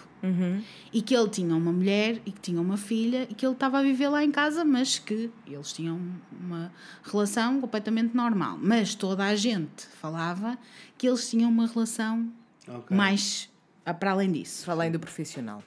[0.94, 3.80] e que ele tinha uma mulher e que tinha uma filha e que ele estava
[3.80, 6.00] a viver lá em casa, mas que eles tinham
[6.40, 6.72] uma
[7.04, 8.58] relação completamente normal.
[8.62, 10.58] Mas toda a gente falava
[10.98, 12.32] que eles tinham uma relação
[12.68, 12.96] Ok.
[12.96, 13.50] mais
[13.84, 14.64] ah, para além disso.
[14.66, 15.64] Para além do profissional.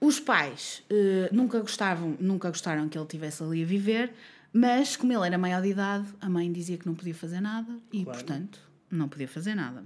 [0.00, 4.12] Os pais eh, nunca, gostavam, nunca gostaram que ele estivesse ali a viver,
[4.52, 7.78] mas como ele era maior de idade, a mãe dizia que não podia fazer nada
[7.92, 8.60] e, portanto,
[8.90, 9.84] não podia fazer nada.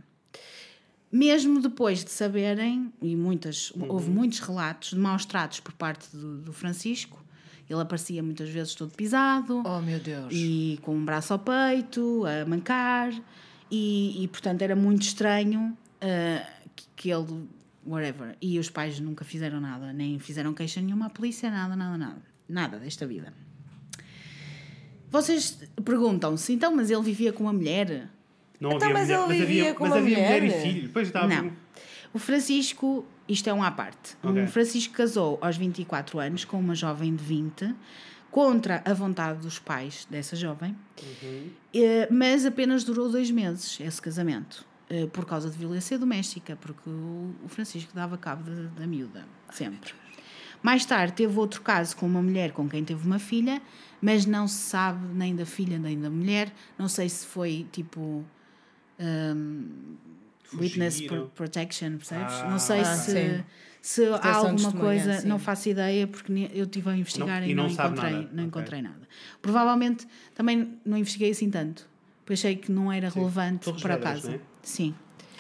[1.11, 6.39] Mesmo depois de saberem, e muitas, houve muitos relatos de maus tratos por parte do,
[6.39, 7.25] do Francisco,
[7.71, 10.33] ele aparecia muitas vezes todo pisado Oh, meu Deus.
[10.33, 13.13] e com um braço ao peito, a mancar,
[13.71, 17.49] e, e, portanto era muito estranho ah, que, que ele.
[17.85, 18.37] whatever.
[18.41, 22.23] E os pais nunca fizeram nada, nem fizeram queixa nenhuma à polícia, nada, nada, nada.
[22.49, 23.33] Nada desta vida.
[25.21, 28.09] Vocês perguntam-se, então, mas ele vivia com uma mulher?
[28.61, 30.43] Não Então, havia mas mulher, ele mas vivia havia, com mas uma havia mulher.
[30.43, 30.59] mulher?
[30.59, 30.83] e filho.
[30.89, 31.27] Depois estava.
[31.29, 31.53] Não.
[32.13, 34.17] O Francisco, isto é um à parte.
[34.23, 34.43] Ok.
[34.45, 37.75] O Francisco casou aos 24 anos com uma jovem de 20,
[38.31, 40.77] contra a vontade dos pais dessa jovem,
[41.75, 46.89] Eh, mas apenas durou dois meses esse casamento, eh, por causa de violência doméstica, porque
[46.89, 49.93] o o Francisco dava cabo da- da miúda, sempre.
[50.63, 53.61] Mais tarde teve outro caso com uma mulher com quem teve uma filha,
[54.01, 56.53] mas não se sabe nem da filha nem da mulher.
[56.79, 58.25] Não sei se foi tipo.
[59.01, 59.97] hum,
[60.55, 61.01] witness
[61.35, 62.35] protection, percebes?
[62.35, 63.45] Ah, não sei Ah, se, sim.
[63.83, 65.29] se há alguma coisa, sim.
[65.29, 68.29] não faço ideia, porque eu estive a investigar Não- e, e não, não encontrei, nada.
[68.33, 69.09] não encontrei nada.
[69.43, 71.89] Provavelmente também não investiguei assim tanto,
[72.25, 74.29] porque achei que não era relevante Torres para Vedras, casa.
[74.29, 74.41] não é?
[74.63, 74.95] Sim.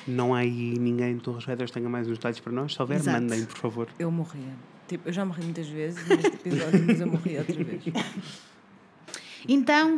[0.08, 2.72] Não há aí ninguém de Torres Vedras que tenha mais uns detalhes para nós.
[2.74, 3.20] Se houver, Exato.
[3.20, 3.88] mandem, por favor.
[3.98, 4.52] Eu morria.
[4.88, 7.82] Tipo, eu já morri muitas vezes neste episódio, mas eu morri outra vez.
[9.48, 9.96] Então,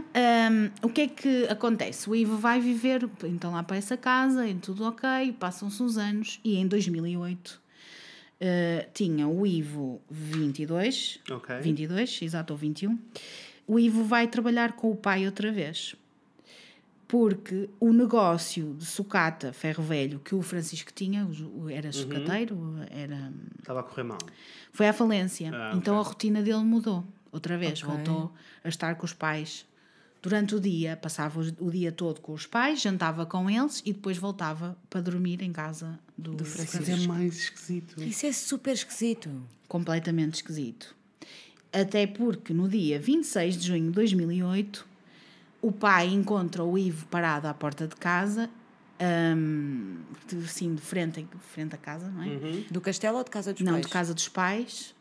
[0.51, 2.09] hum, o que é que acontece?
[2.09, 6.39] O Ivo vai viver então lá para essa casa, e tudo ok, passam-se uns anos
[6.45, 7.61] e em 2008
[8.41, 11.61] eh, tinha o Ivo 22, Ok.
[11.61, 12.99] 22, exato, ou 21.
[13.67, 15.95] O Ivo vai trabalhar com o pai outra vez.
[17.09, 21.27] Porque o negócio de sucata ferro velho que o Francisco tinha,
[21.73, 24.19] era sucateiro, era Estava a correr mal.
[24.73, 25.51] foi à falência.
[25.55, 26.05] Ah, então ok.
[26.07, 27.03] a rotina dele mudou.
[27.33, 27.95] Outra vez, Ok.
[27.95, 29.65] voltou a estar com os pais
[30.21, 30.99] durante o dia.
[30.99, 35.41] Passava o dia todo com os pais, jantava com eles e depois voltava para dormir
[35.43, 37.05] em casa do, Do Mas Francisco.
[37.05, 38.03] é mais esquisito.
[38.03, 39.31] Isso é super esquisito.
[39.67, 40.95] Completamente esquisito.
[41.73, 44.87] Até porque no dia 26 de junho de 2008,
[45.61, 48.49] o pai encontra o Ivo parado à porta de casa,
[50.27, 52.27] de- assim, de frente, de frente à casa, não é?
[52.27, 52.65] Uhum.
[52.71, 53.87] Do castelo ou de casa dos Não, pais?
[53.87, 54.95] de casa dos pais,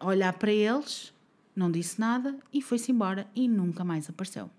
[0.00, 1.12] a olhar para eles,
[1.54, 4.50] não disse nada e foi-se embora e nunca mais apareceu.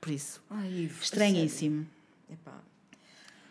[0.00, 1.86] Por isso, Ai, Ivo, a estranhíssimo.
[2.30, 2.60] Epá.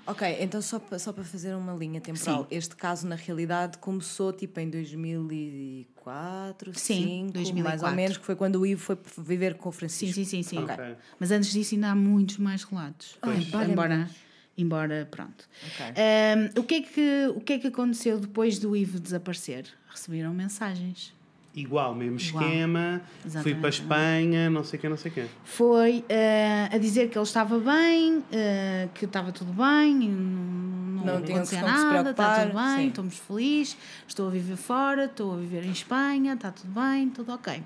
[0.08, 2.48] Ok, então só para só para fazer uma linha temporal, Sim.
[2.56, 7.88] este caso na realidade começou tipo em 2004, Sim, 2005, mais 2004.
[7.88, 10.16] ou menos, que foi quando o Ivo foi viver com o Sim, Francisco.
[10.16, 10.64] sim, sim, sim.
[10.64, 10.96] Ok.
[11.20, 13.18] Mas antes disso ainda há muitos mais relatos.
[13.22, 14.10] Ai, valha-me embora,
[14.58, 15.48] embora, pronto.
[15.64, 15.86] Ok.
[15.88, 19.68] Hum, o, que é que, o que é que aconteceu depois do Ivo desaparecer?
[19.90, 21.14] Receberam mensagens.
[21.56, 22.44] Igual, mesmo Igual.
[22.44, 23.02] esquema.
[23.42, 25.26] Fui para a Espanha, não sei o que, não sei o quê.
[25.46, 31.06] Foi eh, a dizer que ele estava bem, eh, que estava tudo bem, não, não,
[31.06, 32.88] Não acontecia nada, está tudo bem, sim.
[32.88, 37.32] estamos felizes, estou a viver fora, estou a viver em Espanha, está tudo bem, tudo
[37.32, 37.64] ok.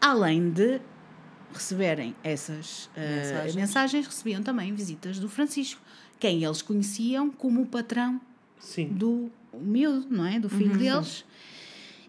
[0.00, 0.80] Além de
[1.54, 3.54] receberem essas eh, Mensagens.
[3.56, 5.80] mensagens, recebiam também visitas do Francisco,
[6.20, 8.20] quem eles conheciam como o patrão
[8.58, 8.88] Sim.
[8.88, 10.38] do miúdo, não é?
[10.38, 11.24] Do filho deles.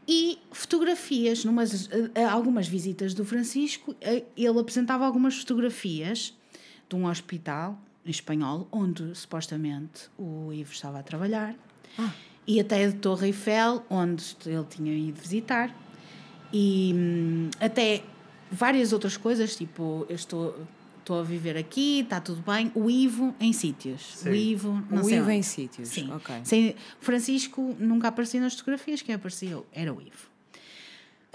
[0.08, 6.34] E fotografias, numas, eh, algumas visitas do Francisco, eh, ele apresentava algumas fotografias
[6.88, 11.56] de um hospital em espanhol, onde supostamente o Ivo estava a trabalhar,
[12.48, 15.76] e até de Torre Eiffel, onde ele tinha ido visitar,
[16.54, 18.02] e hum, até
[18.50, 20.56] várias outras coisas, tipo, eu estou,
[21.08, 24.02] estou a viver aqui, está tudo bem, o Ivo em sítios.
[24.18, 24.30] Sim.
[24.30, 25.38] O Ivo, não O sei Ivo onde.
[25.38, 25.88] em sítios.
[25.88, 26.12] Sim.
[26.12, 26.36] Ok.
[26.44, 30.28] Sem, Francisco nunca aparecia nas fotografias, quem apareceu era o Ivo.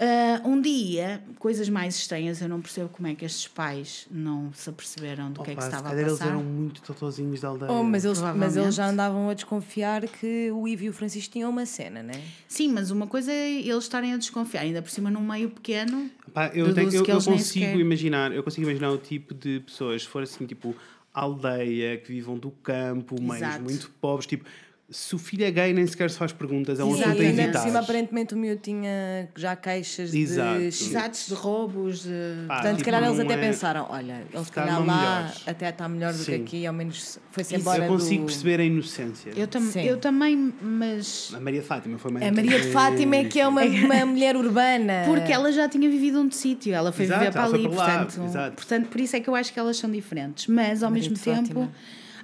[0.05, 4.51] Ah, um dia, coisas mais estranhas, eu não percebo como é que estes pais não
[4.51, 6.29] se aperceberam do que é que estava a calhar eles passar.
[6.31, 7.71] eram muito totozinhos da aldeia.
[7.71, 11.31] Oh, mas, eles, mas eles já andavam a desconfiar que o Ivo e o Francisco
[11.31, 12.13] tinham uma cena, né?
[12.49, 16.09] Sim, mas uma coisa é eles estarem a desconfiar, ainda por cima num meio pequeno.
[16.33, 20.01] Pá, eu, tenho- eu- que eu consigo imaginar, eu consigo imaginar o tipo de pessoas,
[20.01, 20.75] se for assim, tipo,
[21.13, 24.43] aldeia, que vivam do campo, meios muito pobres, tipo,
[24.93, 27.51] se o filho é gay nem sequer se faz perguntas, é um Sim, assunto a
[27.51, 30.59] por cima, aparentemente, o miúdo tinha já queixas Exato.
[30.59, 30.65] de.
[30.67, 32.09] Exatos de roubos, de...
[32.47, 35.43] Pá, Portanto, se tipo, calhar eles até é- pensaram: olha, ele se calhar lá melhores.
[35.47, 36.41] até está melhor do que Sim.
[36.41, 37.85] aqui, ao menos foi-se embora.
[37.85, 38.25] Eu consigo do...
[38.27, 39.31] perceber a inocência.
[39.35, 39.81] eu, tam Sim.
[39.81, 41.33] eu também, mas...
[41.35, 42.27] A Maria de Fátima foi mais.
[42.27, 45.03] A Maria de Fátima é que é uma, uma mulher urbana.
[45.07, 48.23] Porque ela já tinha vivido um sítio, ela foi Exato, viver para ali, para portanto,
[48.25, 48.55] exato.
[48.55, 50.45] portanto, por isso é que eu acho que elas são diferentes.
[50.47, 51.71] Mas ao Maria mesmo tempo, Fátima.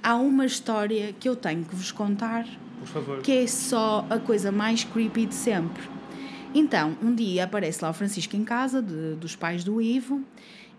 [0.04, 2.46] Há uma história que eu tenho que vos contar
[2.80, 3.22] Por favor.
[3.22, 5.84] que é só a coisa mais creepy de sempre.
[6.54, 10.24] Então, um dia aparece lá o Francisco em casa, de- dos pais do Ivo,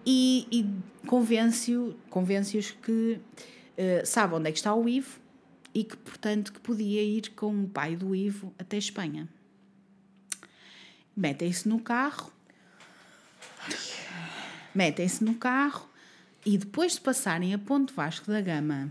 [0.05, 3.21] e, e convence-o- convence-os que
[3.77, 5.19] eh, sabe onde é que está o Ivo
[5.73, 9.29] e que, portanto, que podia ir com o pai do Ivo até Espanha.
[11.17, 12.33] Metem-se no carro,
[14.75, 15.89] metem-se no carro
[16.45, 18.91] e depois de passarem a Ponte Vasco da Gama,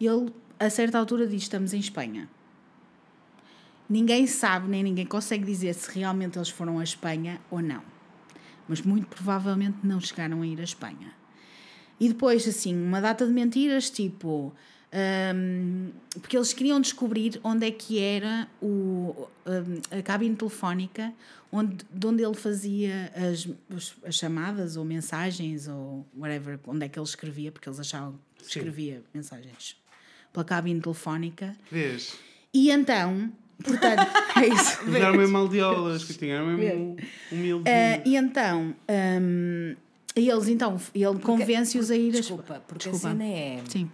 [0.00, 2.28] ele a certa altura diz: Estamos em Espanha.
[3.88, 7.82] Ninguém sabe, nem ninguém consegue dizer se realmente eles foram à Espanha ou não.
[8.66, 11.12] Mas muito provavelmente não chegaram a ir à Espanha.
[12.00, 14.54] E depois, assim, uma data de mentiras, tipo.
[15.34, 21.12] hum, porque eles queriam descobrir onde é que era o, hum, a cabine telefónica
[21.52, 23.48] onde, de onde ele fazia as,
[24.04, 28.44] as chamadas ou mensagens ou whatever, onde é que ele escrevia, porque eles achavam que
[28.44, 28.60] Sim.
[28.60, 29.76] escrevia mensagens
[30.34, 31.56] pela cabine telefónica.
[31.70, 32.16] Vês?
[32.52, 34.80] E então, portanto, é isso.
[34.94, 36.96] Eram mesmo aldeolas, que tinham mesmo
[37.32, 37.70] humilde.
[37.70, 38.74] Eh, e então,
[39.22, 39.76] hum,
[40.14, 43.08] eles então, ele convence-os a ir a Desculpa, porque Desculpa.
[43.08, 43.62] a cena é.
[43.68, 43.90] Sim.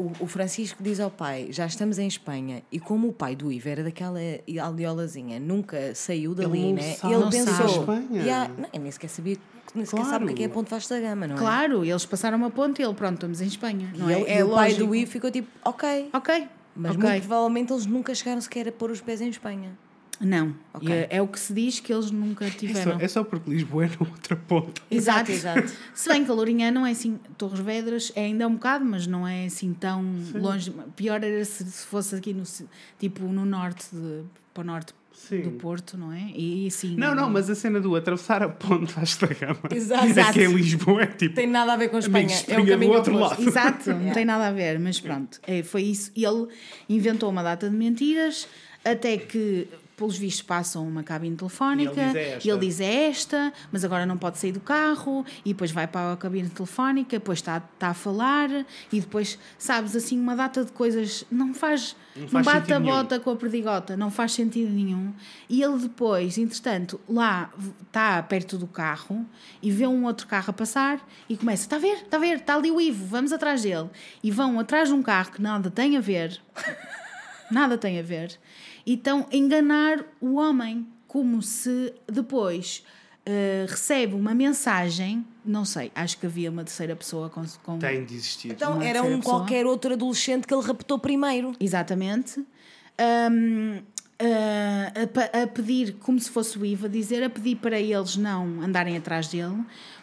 [0.00, 3.52] O, o Francisco diz ao pai: já estamos em Espanha, e como o pai do
[3.52, 4.18] Ivo era daquela
[4.62, 6.92] aldeolazinha, nunca saiu dali, não né?
[6.94, 8.22] sabe ele a pensou: Espanha.
[8.22, 9.36] "Ya, não, eu nem sequer sabia,
[9.74, 10.10] nem sequer Claro.
[10.10, 11.38] sabe o que é, é a Ponte Vasco da Gama, não é?
[11.38, 13.92] Claro, eles passaram uma ponte e ele, pronto, estamos em Espanha.
[13.96, 14.20] Não E, é?
[14.20, 16.08] ele- é e o pai do Ivo ficou tipo: ok.
[16.12, 16.48] Ok.
[16.74, 17.02] Mas ok.
[17.10, 19.76] muito provavelmente eles nunca chegaram sequer a pôr os pés em Espanha.
[20.20, 20.54] Não.
[20.74, 20.92] Ok.
[20.92, 23.00] É, é o que se diz que eles nunca É só, tiveram.
[23.00, 24.82] é só porque Lisboa é na outra ponta.
[24.90, 25.30] Exato.
[25.32, 28.84] Exato, Se bem que a Lourinhã não é assim, Torres Vedras é ainda um bocado,
[28.84, 30.04] mas não é assim tão
[30.34, 30.70] longe.
[30.94, 32.42] Pior era se, se fosse aqui no
[32.98, 35.40] tipo no norte de, para o norte Sim.
[35.42, 36.30] do Porto, não é?
[36.36, 36.96] E assim.
[36.96, 39.60] Não, não, mas a cena do atravessar a ponte Vasco da Gama.
[39.70, 40.32] Exato.
[40.34, 41.34] Que em Lisboa é tipo.
[41.34, 42.26] Tem nada a ver com Espanha.
[42.26, 43.38] Amigos, é o Espanha do caminho outro oposto.
[43.40, 43.48] lado.
[43.48, 46.12] Exato, não tem nada a ver, mas pronto, é, foi isso.
[46.14, 46.46] E ele
[46.90, 48.46] inventou uma data de mentiras
[48.84, 49.68] até que,
[50.00, 52.00] pelos vistos, passam uma cabine telefónica.
[52.00, 54.52] E ele diz, "É esta." e ele diz é esta, mas agora não pode sair
[54.52, 55.26] do carro.
[55.44, 58.48] E depois vai para a cabine telefónica, depois está, a falar.
[58.90, 61.24] E depois, sabes, assim, uma data de coisas.
[61.30, 61.94] Não faz.
[62.16, 62.92] Não Não, faz bate a nenhum.
[62.92, 65.12] bota com a perdigota, não faz sentido nenhum.
[65.48, 67.50] E ele depois, entretanto, lá
[67.86, 69.24] está perto do carro
[69.62, 72.36] e vê um outro carro a passar e começa: está a ver, está a ver,
[72.38, 73.88] está ali o Ivo, vamos atrás dele.
[74.24, 76.40] E vão atrás de um carro que nada tem a ver,
[77.50, 78.38] nada tem a ver,
[78.90, 82.82] e estão a enganar o homem, como se depois
[83.24, 87.42] eh, recebe uma mensagem, não sei, acho que havia uma terceira pessoa com.
[87.62, 88.52] com Tem de existir.
[88.52, 89.38] Então era um pessoa.
[89.38, 91.52] qualquer outro adolescente que ele raptou primeiro.
[91.60, 92.40] Exatamente.
[93.30, 93.80] Hum,
[94.18, 98.16] a, a pa- a pedir, como se fosse o IVA, dizer, a pedir para eles
[98.16, 99.62] não andarem atrás dele,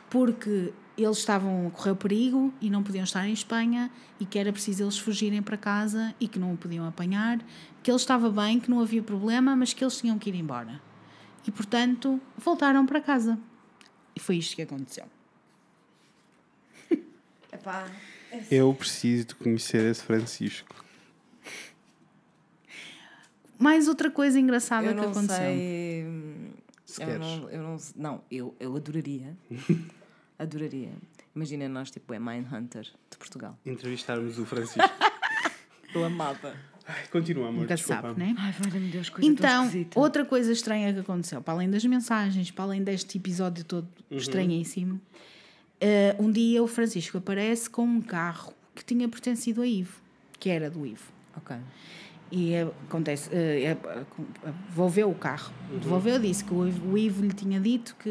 [0.09, 4.51] porque eles estavam a correr perigo e não podiam estar em Espanha e que era
[4.51, 7.39] preciso eles fugirem para casa e que não o podiam apanhar,
[7.83, 10.81] que ele estava bem, que não havia problema, mas que eles tinham que ir embora.
[11.47, 13.39] E, portanto, voltaram para casa.
[14.15, 15.05] E foi isto que aconteceu.
[17.53, 17.87] Epá,
[18.49, 20.83] Eu preciso de conhecer esse Francisco.
[23.59, 25.35] Mais outra coisa engraçada eu que aconteceu.
[25.37, 26.05] sei.
[26.05, 26.49] hum,
[26.85, 29.37] Se Eu não, eu não, não eu, eu adoraria.
[30.39, 30.91] adoraria.
[31.35, 33.57] Imagina nós, tipo, é Mindhunter de Portugal.
[33.65, 34.79] Entrevistarmos o Francisco.
[35.93, 36.55] Eu amava.
[36.87, 37.61] Ai, continua, amor.
[37.61, 38.01] Nunca desculpa.
[38.01, 38.35] sabe, né?
[38.37, 42.49] Ai, valha-me Deus, coisa Então, tão outra coisa estranha que aconteceu, para além das mensagens,
[42.51, 44.99] para além deste episódio todo estranhíssimo,
[45.81, 49.99] eh, um dia o Francisco aparece com um carro que tinha pertencido a Ivo,
[50.39, 51.11] que era do Ivo.
[51.35, 51.55] Ok.
[52.31, 54.05] E eh, acontece, eh, eh, eh,
[54.69, 55.53] devolveu o carro.
[55.81, 58.09] Devolveu, disse que o Ivo, o Ivo lhe tinha dito que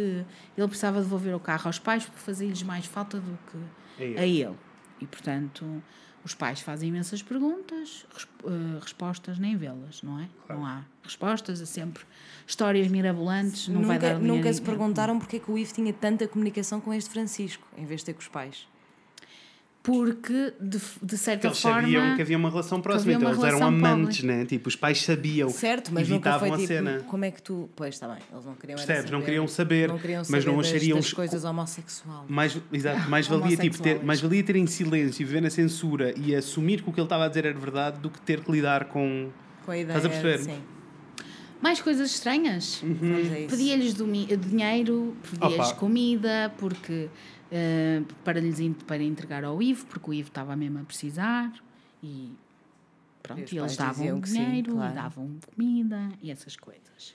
[0.56, 4.18] ele precisava devolver o carro aos pais porque fazia-lhes mais falta do que A ele.
[4.18, 4.56] a ele.
[5.00, 5.82] E, portanto,
[6.24, 8.06] os pais fazem imensas perguntas,
[8.44, 10.28] eh, respostas nem vê-las, não é?
[10.48, 12.02] Não há respostas, é sempre
[12.46, 15.74] histórias mirabolantes, não vai nunca dar dinheiro nunca se perguntaram porque é que o Ivo
[15.74, 18.66] tinha tanta comunicação com este Francisco, em vez de ter com os pais.
[19.86, 21.82] Porque, de, de certa Eles forma...
[21.82, 24.44] sabiam que havia uma relação próxima, então uma eles eram amantes, né?
[24.44, 25.48] Tipo, os pais sabiam.
[25.48, 27.04] Certo, mas e nunca evitavam foi a tipo, cena.
[27.06, 27.70] como é que tu...
[27.76, 29.10] Pois, está bem, eles não queriam Percebes?
[29.12, 32.26] Não queriam saber, não queriam mas saber não das, achariam- das coisas homossexual.
[32.28, 36.12] Mais, exato, mais valia, tipo, ter, mais valia ter em silêncio e viver na censura
[36.18, 38.50] e assumir que o que ele estava a dizer era verdade do que ter que
[38.50, 39.28] lidar com.
[39.64, 40.50] Com a ideia, Estás a perceber?
[40.52, 40.58] sim.
[41.62, 42.82] Mais coisas estranhas.
[42.82, 43.48] Isso.
[43.48, 47.08] Pedia-lhes dinheiro, pedia-lhes comida, porque
[47.50, 51.52] eh, para lhes para entregar ao Ivo, porque o Ivo estava mesmo a precisar
[52.02, 52.32] e
[53.22, 54.92] pronto, E eles davam que sim, dinheiro, claro.
[54.92, 57.14] e davam comida e essas coisas.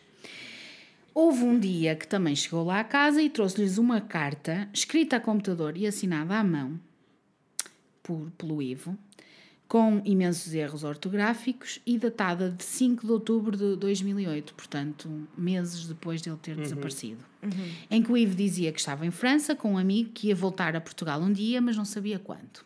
[1.13, 5.19] Houve um dia que também chegou lá à casa e trouxe-lhes uma carta escrita a
[5.19, 6.79] computador e assinada à mão
[8.01, 8.97] por, pelo Ivo,
[9.71, 16.21] com imensos erros ortográficos e datada de 5 de outubro de 2008, portanto, meses depois
[16.21, 17.23] dele ter desaparecido.
[17.89, 20.75] Em que o Ivo dizia que estava em França com um amigo que ia voltar
[20.75, 22.65] a Portugal um dia, mas não sabia quando.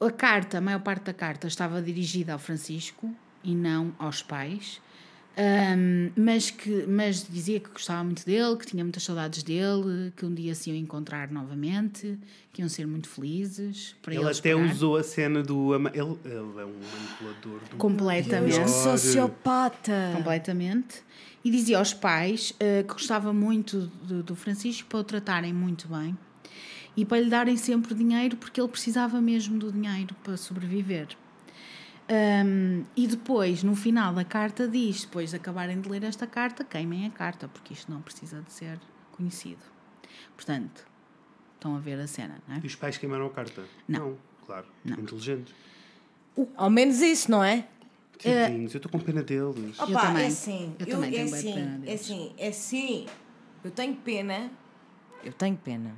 [0.00, 4.82] A carta, a maior parte da carta, estava dirigida ao Francisco e não aos pais,
[5.38, 10.24] Ahm, mas, que, mas dizia que gostava muito dele, que tinha muitas saudades dele, que
[10.24, 12.18] um dia se iam encontrar novamente,
[12.52, 13.94] que iam ser muito felizes.
[14.00, 14.72] Para Ele ele até esperar.
[14.72, 15.74] usou a cena do.
[15.74, 17.76] Ele, ele é um manipulador do.
[17.76, 18.60] completamente.
[18.60, 20.12] Que sociopata.
[20.16, 21.04] completamente.
[21.44, 25.86] E dizia aos pais eh, que gostava muito do, do Francisco para o tratarem muito
[25.86, 26.16] bem
[26.96, 31.08] e para lhe darem sempre dinheiro porque ele precisava mesmo do dinheiro para sobreviver.
[32.08, 36.64] Ahm, e depois, no final da carta, diz: depois de acabarem de ler esta carta,
[36.64, 38.78] queimem a carta, porque isto não precisa de ser
[39.12, 39.62] conhecido.
[40.36, 40.86] Portanto,
[41.54, 42.60] estão a ver a cena, não é?
[42.62, 43.64] E os pais queimaram a carta?
[43.88, 44.16] Não.
[44.44, 44.66] claro.
[44.84, 45.52] Inteligentes.
[46.56, 47.66] Ao menos isso, não é?
[48.22, 49.78] Tadinhos, eu estou com pena deles.
[49.78, 50.24] Opa, também.
[50.24, 50.74] é assim.
[50.78, 52.00] Eu Eu, também é tenho de assim, pena é deles.
[52.00, 53.06] assim, é assim.
[53.64, 54.50] Eu tenho pena.
[55.24, 55.94] Eu tenho pena.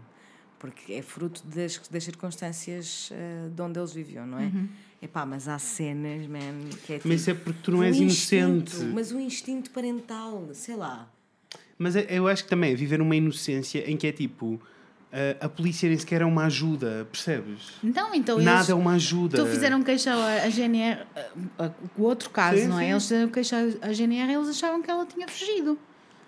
[0.59, 4.45] Porque é fruto das, das circunstâncias eh, de onde eles viviam, não é?
[4.47, 4.69] Uhum.
[5.01, 7.85] Epá, mas há cenas, man, que é tipo, Mas isso é porque tu não o
[7.85, 8.95] és instinto, inocente.
[8.95, 11.09] Mas o instinto parental, sei lá.
[11.79, 14.61] Mas é- eu acho que também é viver uma inocência em que é tipo.
[15.11, 17.73] a- a polícia nem sequer é uma ajuda, percebes?
[17.83, 19.39] Então, então Nada eles, é uma ajuda.
[19.41, 22.85] Então fizeram queixa a, a GNR, a- a- o outro caso, Sim, não é?
[22.85, 22.91] sim.
[22.91, 25.79] Eles fizeram queixa a GNR eles achavam que ela tinha fugido.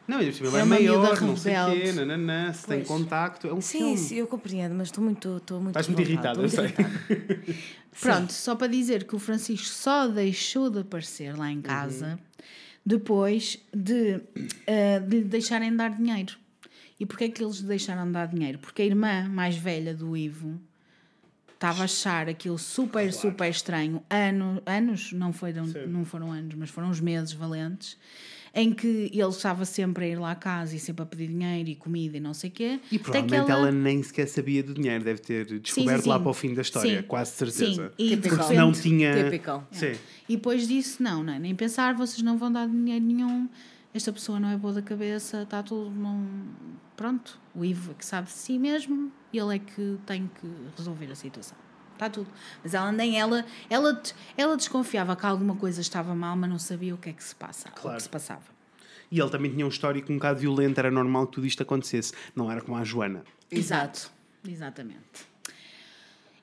[0.09, 2.79] Não, ainda por cima, É é uma maior, não sei o quê, nananã, se tem
[2.79, 2.89] Pois.
[2.89, 3.47] contacto.
[3.49, 3.97] É um Sim, filme.
[3.99, 6.73] sim, eu compreendo, mas estou muito, estou muito Estás muito irritada, eu sei.
[8.01, 12.19] Pronto, só para dizer que o Francisco só deixou de aparecer lá em casa
[12.85, 14.21] depois de,
[14.67, 16.37] eh, de lhe deixarem dar dinheiro.
[16.99, 18.59] E porquê é que eles lhe deixaram de dar dinheiro?
[18.59, 20.61] Porque a irmã mais velha do Ivo
[21.55, 24.03] estava a achar aquilo super, super estranho.
[24.09, 27.99] Ano, anos, não foram, não foram anos, mas foram uns meses valentes,
[28.55, 31.69] em que ele estava sempre a ir lá à casa e sempre a pedir dinheiro
[31.69, 32.81] e comida e não sei o quê.
[32.91, 33.71] E provavelmente ela...
[33.71, 36.23] nem sequer sabia do dinheiro, deve ter descoberto sim, lá sim.
[36.23, 37.07] para o fim da história, Sim.
[37.07, 37.93] quase certeza.
[37.97, 39.25] Sim, e Porque senão tinha.
[39.25, 39.67] Typical.
[39.71, 39.93] Sim.
[40.29, 43.49] E depois disse: não, não, é nem pensar, vocês não vão dar dinheiro nenhum,
[43.95, 45.91] esta pessoa não é boa da cabeça, está tudo.
[45.91, 46.27] Não...
[46.97, 50.47] Pronto, o Ivo é que sabe de si mesmo e ele é que tem que
[50.77, 51.57] resolver a situação.
[52.01, 52.29] Está tudo.
[52.65, 54.03] Mas ela nem ela, ela,
[54.39, 57.35] ela desconfiava que alguma coisa estava mal, mas não sabia o que é que se
[57.35, 57.97] passa, o Claro.
[57.99, 58.41] que se passava.
[59.13, 62.13] E ele também tinha um histórico um bocado violento, era normal que tudo isto acontecesse.
[62.35, 63.23] Não era como a Joana.
[63.51, 64.11] Exato,
[64.49, 65.29] exatamente.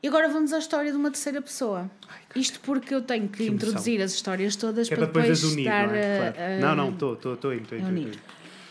[0.03, 1.89] E agora vamos à história de uma terceira pessoa.
[2.35, 3.55] Isto porque eu tenho que, emoção.
[3.69, 6.17] introduzir as histórias todas Que é para para depois depois unir, não é?
[6.31, 6.35] Claro.
[6.37, 7.79] a- Não, não, estou, estou, estou estou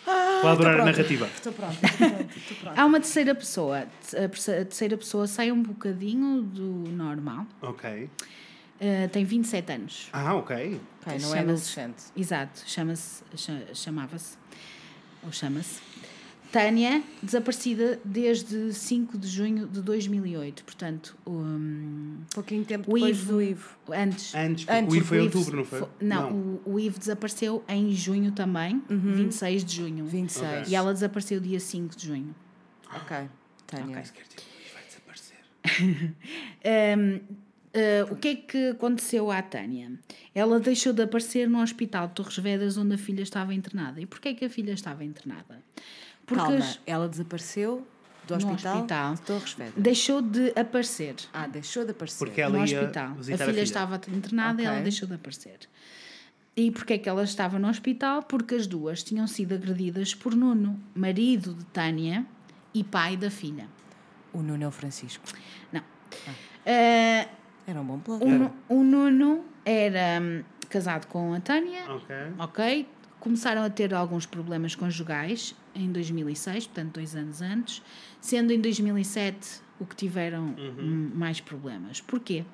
[0.06, 1.26] Estou a adorar a narrativa.
[1.34, 1.74] Estou pronta,
[2.36, 2.80] estou pronta.
[2.80, 3.78] Há uma terceira pessoa.
[3.80, 4.28] A
[4.64, 7.46] terceira pessoa sai um bocadinho do normal.
[7.62, 8.08] Ok.
[8.78, 10.08] Uh, tem 27 anos.
[10.12, 10.54] Ah, ok.
[10.54, 12.02] Ok, não é Chama-se- adolescente.
[12.16, 12.62] Exato.
[12.66, 14.36] Chama-se, cha- chamava-se,
[15.24, 15.80] ou chama-se,
[16.60, 20.64] Tânia, desaparecida desde 5 de junho de 2008.
[20.64, 23.68] Portanto, um, Pouquinho tempo o depois Ivo, do Ivo.
[23.90, 24.34] antes.
[24.34, 25.80] Antes, Antes, o Ivo foi em outubro, não foi?
[25.80, 30.06] fo- Não, O, o Ivo desapareceu em junho também, 26 de junho.
[30.06, 30.70] 26.
[30.70, 32.34] E ela desapareceu dia 5 de junho.
[32.94, 33.16] Ok,
[33.66, 34.00] Tânia.
[34.00, 36.16] Isso quer dizer que o Ivo vai desaparecer.
[36.98, 39.92] Um, uh, o que é que aconteceu à Tânia?
[40.34, 44.00] Ela deixou de aparecer no hospital de Torres Vedras onde a filha estava internada.
[44.00, 45.62] E porquê é que a filha estava internada?
[46.26, 47.86] Porque Calma, as- ela desapareceu
[48.26, 49.14] do No hospital, hospital.
[49.14, 49.74] de Torres Vedras.
[49.76, 52.18] deixou de aparecer Ah, deixou de aparecer.
[52.18, 53.12] Porque ela no ia hospital.
[53.12, 53.62] A filha, a filha.
[53.62, 55.58] estava internada e ela deixou de aparecer.
[56.56, 58.22] E porquê é que ela estava no hospital?
[58.22, 62.26] Porque as duas tinham sido agredidas por Nuno, marido de Tânia
[62.74, 63.68] e pai da filha.
[64.32, 65.22] O Nuno é o Francisco.
[65.70, 65.80] Não.
[65.82, 67.28] Uh,
[67.66, 68.52] Era um bom plano.
[68.68, 72.16] o, o Nuno era hum, casado com a Tânia, Ok.
[72.38, 72.88] ok?
[73.20, 77.82] Começaram a ter alguns problemas conjugais em 2006, portanto, dois anos antes,
[78.20, 82.00] sendo em 2007 o que tiveram hum, mais problemas.
[82.00, 82.44] Porquê?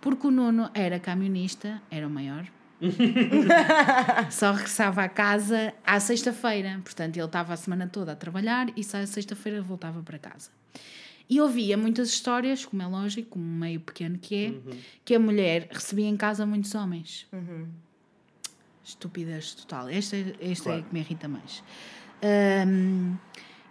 [0.00, 2.46] Porque o Nuno era camionista, era o maior.
[4.30, 8.84] Só regressava à casa à sexta-feira, portanto, ele estava a semana toda a trabalhar e
[8.84, 10.50] só à sexta-feira voltava para casa.
[11.28, 14.48] E ouvia muitas histórias, como é lógico, como meio pequeno que é,
[15.04, 17.26] que a mulher recebia em casa muitos homens.
[18.86, 19.88] Estupidez total.
[19.88, 20.82] Esta, esta é Claro.
[20.84, 21.62] que me irrita mais.
[22.22, 23.16] Ahm,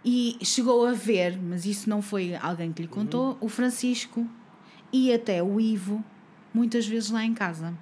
[0.04, 4.28] e chegou a ver, mas isso não foi alguém que lhe contou, o Francisco
[4.92, 6.04] e até o Ivo,
[6.54, 7.76] muitas vezes lá em casa.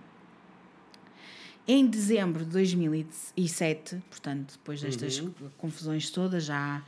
[1.67, 5.23] Em dezembro de 2007, portanto, depois destas
[5.59, 6.83] confusões todas, já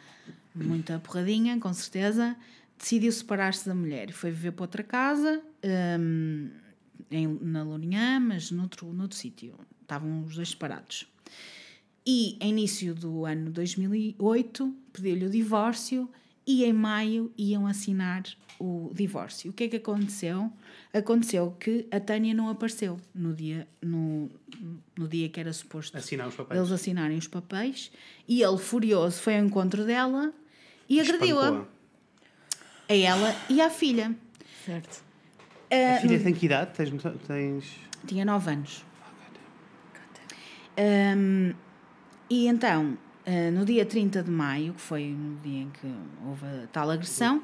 [0.55, 2.37] muita porradinha, com certeza,
[2.79, 5.43] decidiu separar-se da mulher e foi viver para outra casa.
[5.99, 6.51] hum,
[7.11, 9.55] em, na Lourinhã, mas noutro, noutro sítio.
[9.87, 11.07] Estavam os dois separados.
[12.05, 16.11] E em início do ano 2008 pediu-lhe o divórcio
[16.45, 18.25] e em maio iam assinar
[18.59, 19.51] o divórcio.
[19.51, 20.53] O que é que aconteceu?
[20.93, 24.29] Aconteceu que a Tânia não apareceu no dia, no,
[24.97, 26.59] no dia que era suposto Assinar os papéis.
[26.59, 27.93] eles assinarem os papéis
[28.27, 30.33] e ele, furioso, foi ao encontro dela
[30.89, 31.65] e agrediu-a.
[32.89, 34.17] A ela e à filha.
[34.65, 35.05] Certo.
[35.71, 36.73] A filha tem que idade?
[36.75, 36.91] Tens,
[37.27, 37.65] tens...
[38.07, 38.86] Tinha 9 anos.
[40.79, 41.53] Hum,
[42.29, 42.97] e então,
[43.27, 45.93] ah, no dia 30 de maio, que foi no dia em que
[46.27, 47.41] houve a tal agressão,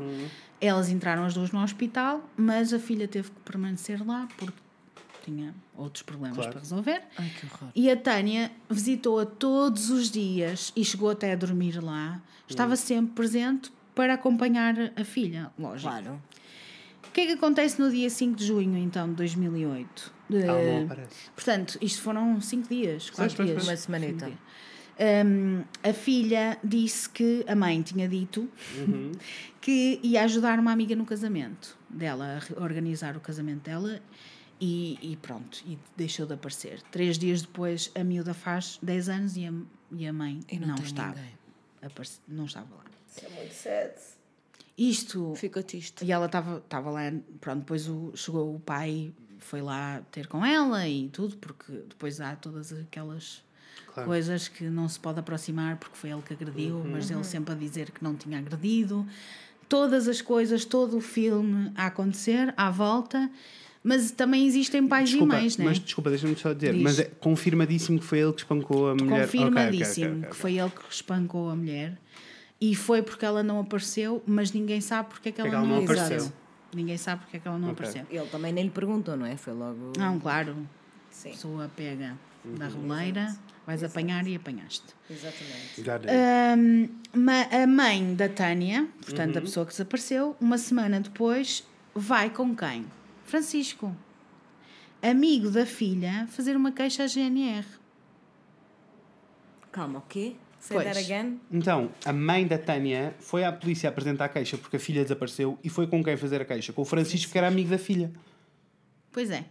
[0.61, 4.57] elas entraram as duas no hospital, mas a filha teve que permanecer lá porque
[5.25, 6.51] tinha outros problemas Claro.
[6.53, 7.03] para resolver.
[7.17, 7.69] Ai, que horror.
[7.75, 12.21] E a Tânia visitou-a todos os dias e chegou até a dormir lá.
[12.49, 15.89] Estava sempre presente para acompanhar a filha, lógico.
[15.91, 16.21] Claro.
[17.13, 20.15] O que é que acontece no dia 5 de junho, então, de 2008?
[20.31, 21.11] De- Ela não aparece.
[21.37, 23.65] Portanto, isto foram 5 dias, 4 pois, dias.
[23.69, 24.27] Uma semanita.
[24.27, 24.39] Dias.
[25.27, 28.49] Hum, a filha disse que a mãe tinha dito
[28.79, 29.13] Uhum.
[29.61, 34.01] que ia ajudar uma amiga no casamento dela, a organizar o casamento dela
[34.59, 36.81] e, e pronto, e deixou de aparecer.
[36.91, 39.53] Três dias depois, a miúda faz 10 anos e a,
[39.93, 41.19] e a mãe E não não, estava.
[41.83, 42.85] Aparece- não estava lá.
[43.07, 43.93] Isso é muito sad.
[44.91, 46.05] Isto Fico triste.
[46.05, 47.01] e ela estava estava lá,
[47.41, 52.21] pronto, depois o, chegou o pai, foi lá ter com ela e tudo, porque depois
[52.21, 53.43] há todas aquelas
[53.95, 54.09] Claro.
[54.09, 57.57] coisas que não se pode aproximar porque foi ele que agrediu, mas ele sempre a
[57.57, 59.07] dizer que não tinha agredido.
[59.69, 63.31] Todas as coisas, todo o filme a acontecer à volta,
[63.85, 65.65] mas também existem pais Desculpa, e mães, né?
[65.67, 66.83] mas desculpa, deixa-me só dizer, Diz.
[66.83, 69.05] mas é confirmadíssimo que foi ele que espancou a mulher.
[69.07, 71.99] Ok, ok, ok, Confirmadíssimo ok, que foi ele que espancou a mulher
[72.65, 75.65] e foi porque ela não apareceu, mas ninguém sabe porque é que ela, que ela
[75.67, 76.05] não não apareceu.
[76.07, 76.33] apareceu.
[76.73, 77.85] Ninguém sabe porque é que ela não Ok.
[77.87, 78.07] apareceu.
[78.09, 79.37] Ele também nem lhe perguntou, não é?
[79.37, 79.93] Foi logo.
[79.99, 80.57] Não, claro.
[81.11, 81.31] Sim.
[81.31, 82.89] A pessoa pega da Uhum.
[82.89, 83.37] roleira,
[83.67, 84.85] vais apanhar e apanhaste.
[85.11, 85.81] Exatamente.
[87.15, 89.39] Ma- a mãe da Tânia, portanto Uhum.
[89.39, 92.87] a pessoa que desapareceu, uma semana depois, vai com quem?
[93.25, 93.95] Francisco,
[95.03, 97.67] amigo da filha, fazer uma queixa à GNR.
[99.71, 100.37] Calma, o quê?
[100.63, 100.87] Say Pois.
[100.87, 101.41] that again?
[101.51, 105.59] Então, a mãe da Tânia foi à polícia apresentar a queixa porque a filha desapareceu
[105.65, 106.73] e foi com quem fazer a queixa?
[106.73, 108.13] Com o Francisco, que era amigo da filha.
[109.11, 109.45] Pois é.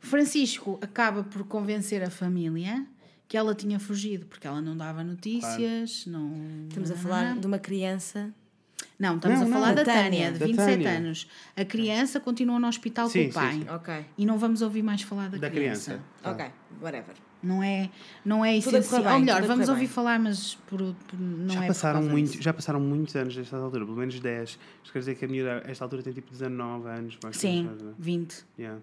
[0.00, 2.86] Francisco acaba por convencer a família
[3.28, 6.32] que ela tinha fugido, porque ela não dava notícias, não...
[6.68, 8.32] Estamos a falar de uma criança.
[8.98, 9.56] Não, estamos Não, a não.
[9.58, 10.32] falar Da da Tânia.
[10.32, 10.90] De Da 27 Tânia.
[10.90, 11.28] anos.
[11.56, 13.52] A criança continua no hospital Sim, com o sim, pai.
[13.52, 13.68] sim.
[13.68, 14.06] Ok.
[14.16, 15.90] E não vamos ouvir mais falar da, Da criança.
[15.96, 16.04] criança.
[16.22, 16.30] Tá.
[16.32, 16.46] Ok,
[16.80, 17.14] whatever.
[17.42, 17.90] Não é,
[18.24, 19.02] não é essencial.
[19.04, 19.88] bem, Ou melhor, vamos ouvir bem.
[19.88, 23.84] falar, mas por, por- não já, é passaram muito, já passaram muitos anos desta altura,
[23.84, 24.50] pelo menos 10.
[24.50, 27.18] Isto quer dizer que a miúda, esta altura, tem tipo 19 anos.
[27.22, 27.92] mais ou Sim, é?
[27.98, 28.44] 20.
[28.58, 28.80] Yeah.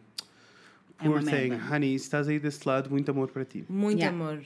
[0.99, 1.25] É Poor thing.
[1.49, 1.75] merda.
[1.75, 3.65] Honey, se estás aí desse lado, muito amor para ti.
[3.67, 4.15] Muito Yeah.
[4.17, 4.41] amor.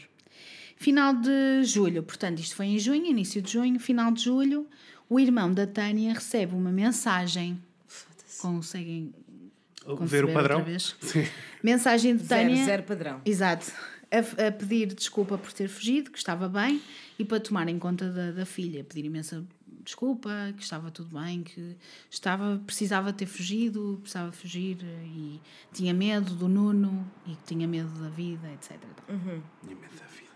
[0.78, 4.66] Final de julho, portanto, isto foi em junho, início de junho, final de julho,
[5.10, 7.60] o irmão da Tânia recebe uma mensagem.
[8.40, 9.14] Conseguem
[10.02, 10.58] Ver o padrão?
[10.58, 10.96] outra vez?
[11.02, 11.26] Sim.
[11.64, 12.66] Mensagem de Zero, Tânia.
[12.66, 13.22] zero padrão.
[13.26, 13.72] Exato.
[14.10, 16.82] A, a pedir desculpa por ter fugido, que estava bem,
[17.20, 18.84] e para tomar em conta da, da filha.
[18.84, 19.46] Pedir imensa
[19.88, 21.78] desculpa, que estava tudo bem, que
[22.10, 25.40] estava, precisava ter fugido, precisava fugir e
[25.72, 28.78] tinha medo do Nuno e que tinha medo da vida, etc.
[29.64, 30.28] Minha medo da vida.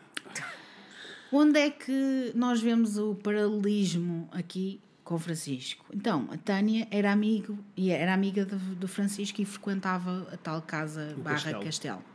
[1.34, 5.86] Onde é que nós vemos o paralelismo aqui com o Francisco?
[5.94, 10.62] Então, a Tânia era amigo e era amiga do, do Francisco e frequentava a tal
[10.62, 11.64] casa barra castelo.
[11.64, 12.11] castelo.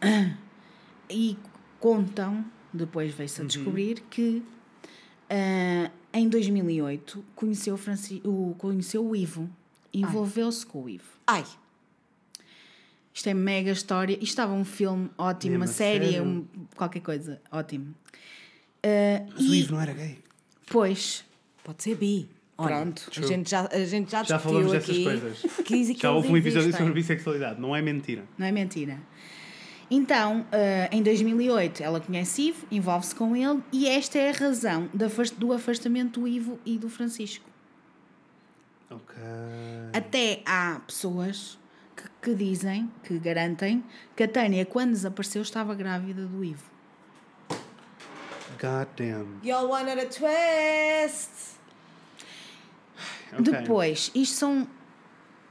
[1.10, 1.38] E
[1.80, 4.42] contam, depois veio-se a descobrir, que
[5.30, 9.48] ah, em 2008 conheceu, o Franci o, conheceu o Ivo,
[9.92, 11.04] envolveu-se com o Ivo.
[11.26, 11.44] Ai,
[13.14, 14.12] Isto é mega história.
[14.14, 16.44] Isto estava um filme ótimo, Mesmo uma série, um-
[16.76, 17.94] qualquer coisa, ótimo.
[18.82, 20.18] Ah, Mas o e- Ivo não era gay.
[20.70, 21.24] Pois,
[21.64, 22.28] pode ser bi.
[22.58, 23.10] Olha, Pronto.
[23.16, 25.38] A gente já, a gente já, Já falamos dessas aqui coisas.
[25.40, 25.62] que,
[25.94, 26.86] que Já houve um episódio existem.
[26.86, 28.24] sobre bissexualidade, não é mentira.
[28.36, 29.00] não é mentira.
[29.90, 34.88] Então, ah, em 2008, ela conhece Ivo, envolve-se com ele, e esta é a razão
[34.92, 37.44] do afast- do afastamento do Ivo e do Francisco.
[38.90, 39.16] Ok.
[39.92, 41.58] Até há pessoas
[41.96, 43.82] que, que dizem, que garantem,
[44.14, 46.64] que a Tânia, quando desapareceu, estava grávida do Ivo.
[48.60, 49.38] God damn.
[49.44, 51.56] Y'all wanted a twist!
[53.32, 53.42] Ok.
[53.42, 54.66] Depois, isto são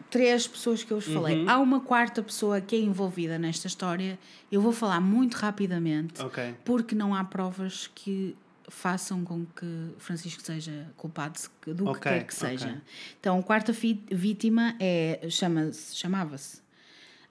[0.10, 1.40] três pessoas que eu vos falei.
[1.42, 1.50] Uhum.
[1.50, 4.18] Há uma quarta pessoa que é envolvida nesta história.
[4.52, 6.56] Eu vou falar muito rapidamente, Ok.
[6.64, 8.36] porque não há provas que
[8.70, 12.68] façam com que Francisco seja culpado do que Ok, quer que seja.
[12.68, 12.82] ok.
[13.20, 13.72] Então, a quarta
[14.12, 16.62] vítima é, chama chamava-se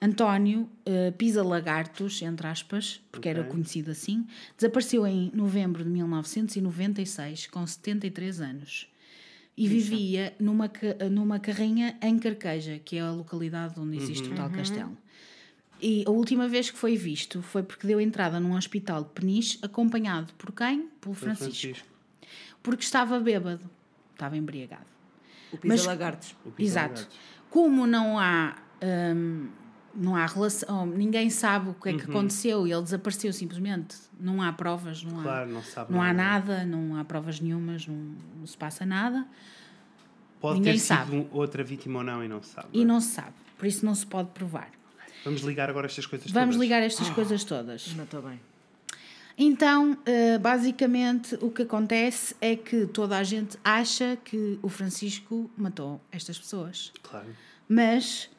[0.00, 4.26] António eh, Pisa Lagartos, entre aspas, porque era conhecido assim.
[4.56, 8.88] Desapareceu em novembro de 1996, com 73 anos.
[9.56, 10.70] E vivia numa,
[11.10, 14.96] numa carrinha em Carqueja, que é a localidade onde existe o tal castelo.
[15.80, 19.58] E a última vez que foi visto foi porque deu entrada num hospital de Peniche,
[19.62, 20.88] acompanhado por quem?
[21.00, 21.86] Pelo Francisco.
[22.62, 23.68] Porque estava bêbado,
[24.12, 24.86] estava embriagado.
[25.52, 26.34] O Pisa Mas- Lagartos.
[26.44, 26.94] O Pisa Exato.
[27.00, 27.18] Lagartos.
[27.50, 28.56] Como não há.
[29.14, 29.48] hum,
[29.96, 31.98] não há relação, ninguém sabe o que é Uhum.
[31.98, 33.96] que aconteceu e ele desapareceu simplesmente.
[34.20, 36.58] Não há provas, não há, Claro, não sabe não há nada.
[36.58, 39.26] nada, não há provas nenhumas, não, não se passa nada
[40.40, 41.26] Pode Ninguém ter sido sabe.
[41.32, 42.68] outra vítima ou não e não se sabe.
[42.72, 43.32] e não se sabe.
[43.58, 44.70] Por isso não se pode provar.
[45.24, 46.60] Vamos ligar agora estas coisas Vamos todas.
[46.60, 47.94] ligar estas coisas todas.
[47.96, 48.38] Não estou bem.
[49.38, 55.50] Então, eh, basicamente, o que acontece é que toda a gente acha que o Francisco
[55.56, 56.92] matou estas pessoas.
[57.02, 57.26] Claro.
[57.68, 58.30] Mas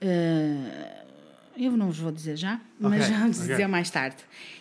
[0.00, 1.04] eh,
[1.56, 3.48] eu não vos vou dizer já, mas Ok, vamos ok.
[3.50, 4.16] dizer mais tarde.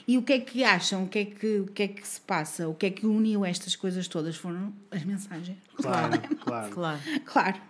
[0.08, 1.04] E o que é que acham?
[1.04, 2.68] O que é que, o que é que se passa?
[2.68, 4.36] O que é que uniu estas coisas todas?
[4.36, 5.58] Foram as mensagens.
[5.76, 6.70] Claro, claro.
[6.72, 7.00] Claro.
[7.26, 7.62] Claro.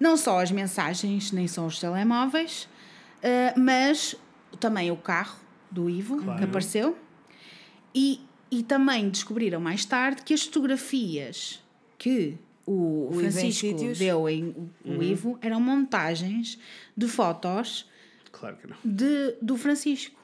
[0.00, 2.68] Não só as mensagens, nem só os telemóveis,
[3.22, 4.14] eh, mas
[4.60, 5.36] também o carro
[5.70, 6.38] do Ivo Claro.
[6.38, 6.96] que apareceu.
[7.94, 8.20] E,
[8.50, 11.60] e também descobriram mais tarde que as fotografias
[11.98, 12.38] que
[12.70, 13.66] o, O Francisco
[13.98, 15.02] deu em o, Uhum.
[15.02, 16.58] Ivo eram montagens
[16.96, 17.86] de fotos
[18.32, 18.76] Claro que não.
[18.84, 20.16] de, do Francisco.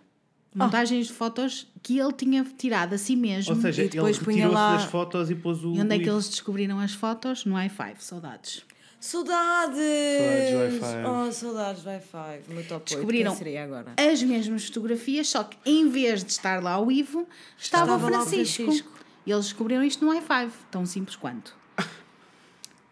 [0.55, 3.55] Montagens de fotos que ele tinha tirado a si mesmo.
[3.57, 5.75] Ou seja, E ele depois punha retirou-se lá- das fotos e pôs o.
[5.75, 6.15] e onde é que Ivo.
[6.15, 7.45] eles descobriram as fotos?
[7.45, 8.65] No i5, saudades.
[9.01, 9.77] Saudades!
[9.77, 11.05] Saudades do Wi-Fi.
[11.29, 12.41] Oh, saudades do Wi-Fi.
[12.49, 12.85] O meu top 8.
[12.95, 13.31] Descobriram.
[13.33, 13.93] Quem seria agora?
[13.99, 17.27] as mesmas fotografias, só que em vez de estar lá o Ivo,
[17.59, 18.63] estava, Estava o lá o Francisco.
[18.65, 18.93] Francisco.
[19.27, 21.55] E eles descobriram isto no i5, tão simples quanto.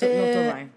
[0.06, 0.72] Tô- Não Eh, estou bem.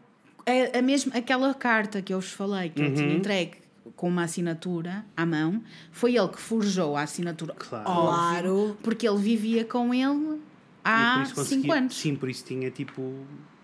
[0.76, 3.16] A, a mesma, aquela carta que eu vos falei, que ele tinha Uhum.
[3.18, 3.54] entregue
[3.96, 7.54] com uma assinatura à mão, foi ele que forjou a assinatura.
[7.58, 7.90] Claro.
[7.90, 8.78] Óbvio.
[8.84, 10.40] Porque ele vivia com ele
[10.84, 11.96] há por isso 5 conseguia- anos.
[11.98, 13.14] Sim, por isso tinha tipo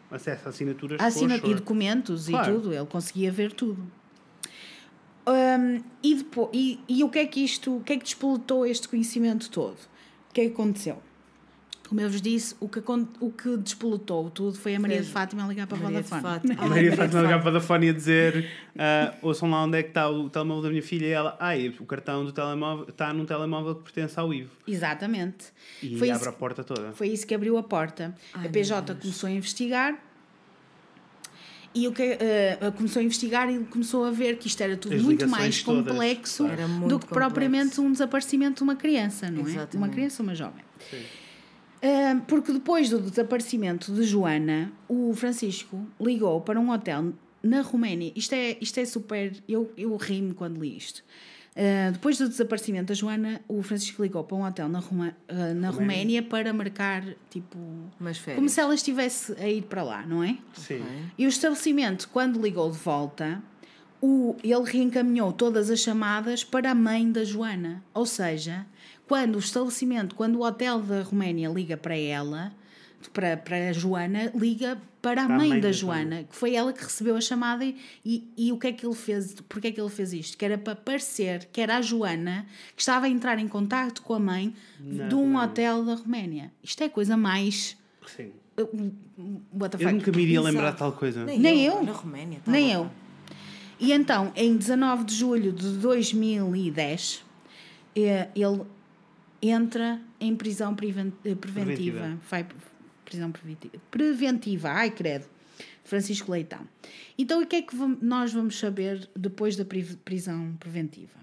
[0.10, 1.00] acesso a assinaturas.
[1.02, 2.52] Assina- e documentos Claro.
[2.52, 3.86] e tudo, ele conseguia ver tudo.
[5.28, 8.66] Hum, e, depois, e, e o que é que isto, o que é que despoletou
[8.66, 9.76] este conhecimento todo?
[10.30, 11.02] O que é que aconteceu?
[11.92, 12.82] Como eu vos disse, o que,
[13.20, 16.02] o que despoletou tudo foi a Maria Fez- de Fátima a ligar para a Maria
[16.02, 16.34] de Vodafone.
[16.34, 16.54] Fátima.
[16.56, 19.66] A Maria Maria Fátima de ligar para a Vodafone e a dizer: ah, ouçam lá
[19.66, 21.06] onde é que está o telemóvel da minha filha.
[21.06, 24.52] E ela, ai, o cartão do telemóvel está num telemóvel que pertence ao Ivo.
[24.66, 25.48] Exatamente.
[25.84, 26.94] E Foi abre isso, a porta toda.
[26.94, 28.16] foi isso que abriu a porta.
[28.34, 30.02] Ai, a PJ começou a investigar.
[31.76, 34.96] E o que eh, começou a investigar e começou a ver que isto era tudo
[34.96, 36.54] As muito mais todas, complexo claro.
[36.62, 39.42] Era do muito que propriamente um desaparecimento de uma criança, não é?
[39.42, 39.92] Uma Exatamente.
[39.94, 40.64] criança ou uma jovem.
[40.90, 41.02] Sim.
[42.28, 48.12] Porque depois do desaparecimento de Joana, o Francisco ligou para um hotel na Roménia.
[48.16, 49.34] Isto é, isto é super.
[49.48, 51.04] Eu, eu ri-me quando li isto.
[51.56, 55.54] Ah, depois do desaparecimento da Joana, o Francisco ligou para um hotel na, Roma- ah,
[55.54, 57.58] na Roménia para marcar, tipo.
[58.36, 60.38] Como se ela estivesse a ir para lá, não é?
[60.54, 60.82] Sim.
[61.18, 63.42] E o estabelecimento, quando ligou de volta,
[64.02, 67.84] o, ele reencaminhou todas as chamadas para a mãe da Joana.
[67.94, 68.66] Ou seja,
[69.12, 72.54] quando o estabelecimento, quando o hotel da Roménia liga para ela,
[73.12, 76.34] para, para a Joana, liga para a Para a mãe, mãe da, da Joana, que
[76.34, 79.36] foi ela que recebeu a chamada e, e, e o que é que ele fez?
[79.50, 80.38] Porque é que ele fez isto?
[80.38, 84.14] Que era para parecer que era a Joana que estava a entrar em contato com
[84.14, 86.50] a mãe Na de um hotel da Roménia.
[86.64, 87.78] Isto é a coisa mais.
[88.16, 88.32] Sim.
[88.58, 88.92] uh,
[89.52, 90.46] What the Eu nunca me iria Bizarro.
[90.56, 91.26] lembrar de tal coisa.
[91.26, 91.84] Nem eu.
[91.84, 92.40] Na Roménia.
[92.46, 92.84] tá Nem bom.
[92.86, 92.92] eu.
[93.78, 97.26] E então, em 19 de julho de 2010,
[97.94, 98.62] eh, ele
[99.42, 101.36] entra em prisão eh, preventiva.
[101.40, 102.20] Preventiva.
[102.30, 102.46] Vai
[103.06, 103.74] prisão preventiva.
[103.90, 105.26] Preventiva, ai credo.
[105.84, 106.68] Francisco Leitão.
[107.18, 111.20] Então, o que é que nós vamos saber depois da pri- prisão preventiva?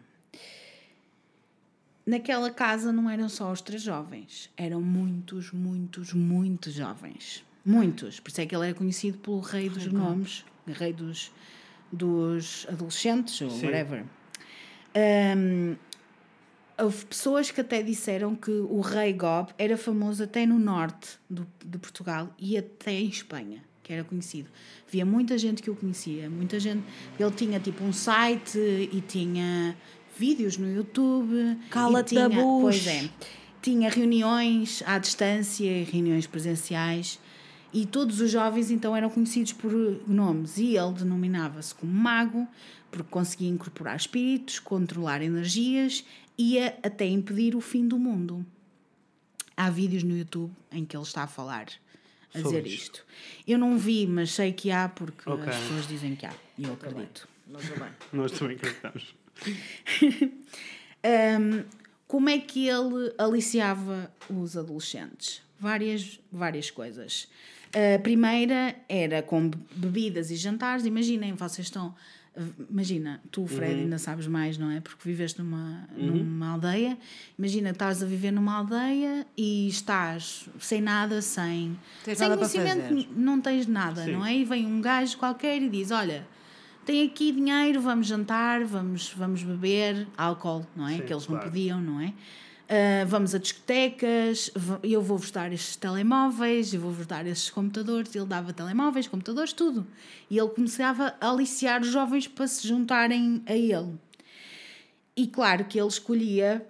[2.04, 7.44] Naquela casa não eram só os três jovens, eram muitos, muitos, muitos jovens.
[7.64, 8.18] Muitos.
[8.18, 11.30] Por isso é que ele era conhecido pelo rei dos gnomos, rei dos,
[11.92, 13.66] dos adolescentes, ou Sim.
[13.66, 14.04] whatever.
[14.94, 15.76] Ahm,
[16.78, 21.46] houve pessoas que até disseram que o rei Gob era famoso até no norte do,
[21.64, 24.48] de Portugal e até em Espanha, que era conhecido.
[24.86, 26.84] Havia muita gente que o conhecia, muita gente.
[27.18, 29.76] Ele tinha tipo um site e tinha
[30.16, 31.58] vídeos no YouTube.
[31.70, 32.60] Cala-te da bucha.
[32.60, 33.10] Pois é.
[33.60, 37.18] Tinha reuniões à distância, reuniões presenciais.
[37.72, 39.70] E todos os jovens então eram conhecidos por
[40.06, 42.48] nomes e ele denominava-se como mago
[42.90, 46.02] porque conseguia incorporar espíritos, controlar energias
[46.38, 48.46] e a- até impedir o fim do mundo.
[49.56, 51.66] Há vídeos no YouTube em que ele está a falar,
[52.32, 52.82] a Sobre dizer isto.
[52.98, 53.06] isto.
[53.46, 55.48] Eu não vi, mas sei que há porque Ok.
[55.48, 56.32] as pessoas dizem que há.
[56.56, 57.28] E eu acredito.
[57.46, 57.88] Não sei bem.
[58.12, 59.14] Nós também acreditamos.
[61.04, 61.64] Um,
[62.06, 65.40] como é que ele aliciava os adolescentes?
[65.60, 67.28] Várias, várias coisas.
[67.72, 70.84] A primeira era com be- bebidas e jantares.
[70.86, 71.94] Imaginem, vocês estão.
[72.70, 73.80] Imagina, tu, Fred, Uhum.
[73.82, 74.80] ainda sabes mais, não é?
[74.80, 76.96] Porque viveste numa, numa aldeia.
[77.38, 81.78] Imagina, estás a viver numa aldeia e estás sem nada, sem.
[82.04, 84.12] Tens sem nada conhecimento, não tens nada, Sim.
[84.12, 84.36] não é?
[84.36, 86.26] E vem um gajo qualquer e diz: Olha,
[86.84, 90.96] tem aqui dinheiro, vamos jantar, vamos, vamos beber álcool, não é?
[90.96, 91.44] Sim, que eles claro.
[91.44, 92.12] não podiam, não é?
[92.68, 94.50] Ah, vamos a discotecas,
[94.82, 98.14] eu vou-vos dar estes telemóveis, eu vou-vos dar estes computadores.
[98.14, 99.86] Ele dava telemóveis, computadores, tudo.
[100.30, 103.94] E ele começava a aliciar os jovens para se juntarem a ele.
[105.16, 106.64] E claro que ele escolhia,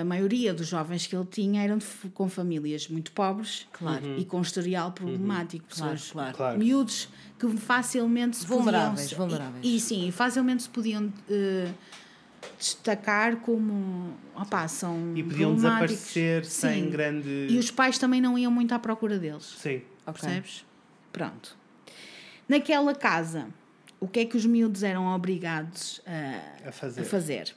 [0.00, 1.78] a maioria dos jovens que ele tinha eram
[2.12, 4.18] com famílias muito pobres Claro.
[4.18, 6.36] e com historial problemático, Claro, pessoas, claro.
[6.36, 6.58] Claro.
[6.58, 7.08] miúdos
[7.38, 9.64] que facilmente se Vulneráveis, podiam, vulneráveis.
[9.64, 11.70] E, e sim, facilmente se podiam eh,
[12.58, 16.90] destacar como opá, são E podiam desaparecer sem Sim.
[16.90, 17.46] grande.
[17.50, 19.54] E os pais também não iam muito à procura deles.
[19.58, 19.82] Sim.
[20.06, 20.20] Ok.
[20.20, 20.64] Percebes?
[21.12, 21.56] Pronto.
[22.48, 23.48] Naquela casa,
[23.98, 27.00] o que é que os miúdos eram obrigados a, A fazer.
[27.00, 27.54] a fazer?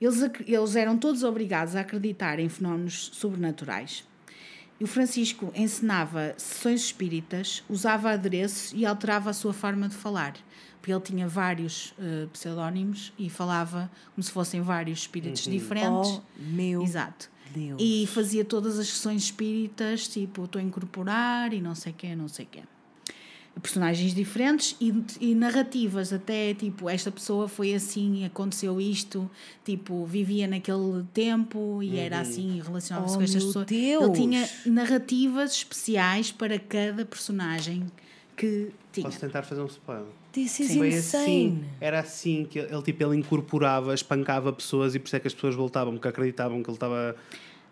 [0.00, 4.04] Eles, eles eram todos obrigados a acreditar em fenómenos sobrenaturais.
[4.78, 10.34] E o Francisco ensinava sessões espíritas, usava adereços e alterava a sua forma de falar.
[10.86, 16.10] Porque ele tinha vários eh, pseudónimos e falava como se fossem vários espíritos diferentes.
[16.12, 17.28] Oh, meu Exato.
[17.52, 17.82] Deus.
[17.82, 22.28] E fazia todas as sessões espíritas, tipo, estou a incorporar e não sei quê, não
[22.28, 22.60] sei quê.
[23.60, 29.28] Personagens diferentes e, e narrativas, até tipo, esta pessoa foi assim, aconteceu isto,
[29.64, 33.66] tipo, vivia naquele tempo e era assim e relacionava-se Oh, com estas meu pessoas.
[33.66, 34.04] Deus!
[34.04, 37.86] Ele tinha narrativas especiais para cada personagem
[38.36, 39.06] que tinha.
[39.06, 40.06] Posso tentar fazer um spoiler?
[40.36, 41.24] This is Foi insane.
[41.24, 45.26] assim, era assim que ele, tipo, ele incorporava, espancava pessoas e por isso é que
[45.26, 47.16] as pessoas voltavam, porque acreditavam que ele estava.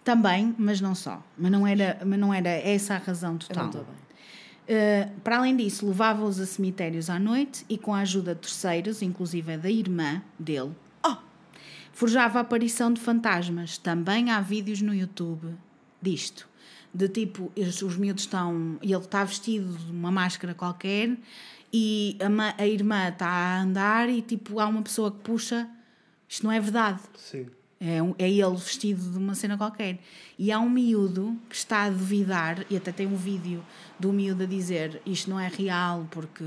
[0.03, 1.23] Também, mas não só.
[1.37, 3.69] Mas não era, mas não era essa a razão total.
[3.69, 9.03] Uh, para além disso, levava-os a cemitérios à noite e, com a ajuda de terceiros,
[9.03, 10.73] inclusive da irmã dele,
[11.07, 11.17] oh,
[11.93, 13.77] forjava a aparição de fantasmas.
[13.77, 15.55] Também há vídeos no YouTube
[16.01, 16.49] disto.
[16.95, 18.79] De tipo, os, os miúdos estão.
[18.81, 21.15] Ele está vestido de uma máscara qualquer
[21.77, 25.69] e a, ma- a irmã está a andar e tipo, há uma pessoa que puxa.
[26.29, 27.01] Isto não é verdade.
[27.17, 27.47] Sim.
[27.81, 29.99] É, um- é ele vestido de uma cena qualquer.
[30.39, 33.61] E há um miúdo que está a duvidar, e até tem um vídeo
[33.99, 36.45] do miúdo a dizer isto não é real, porque.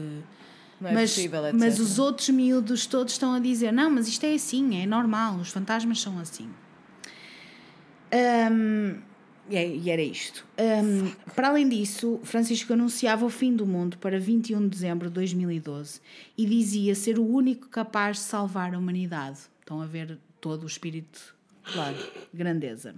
[0.80, 1.59] Não é mas, possível, etc.
[1.59, 5.36] mas os outros miúdos todos estão a dizer: não, mas isto é assim, é normal,
[5.36, 6.49] os fantasmas são assim.
[8.11, 9.01] Ahm,
[9.50, 10.45] e é- e era isto.
[10.58, 15.14] Ahm, para além disso, Francisco anunciava o fim do mundo para 21 de dezembro de
[15.16, 16.00] 2012
[16.38, 19.39] e dizia ser o único capaz de salvar a humanidade.
[19.60, 21.95] Estão a ver todo o espírito, claro,
[22.34, 22.95] grandeza.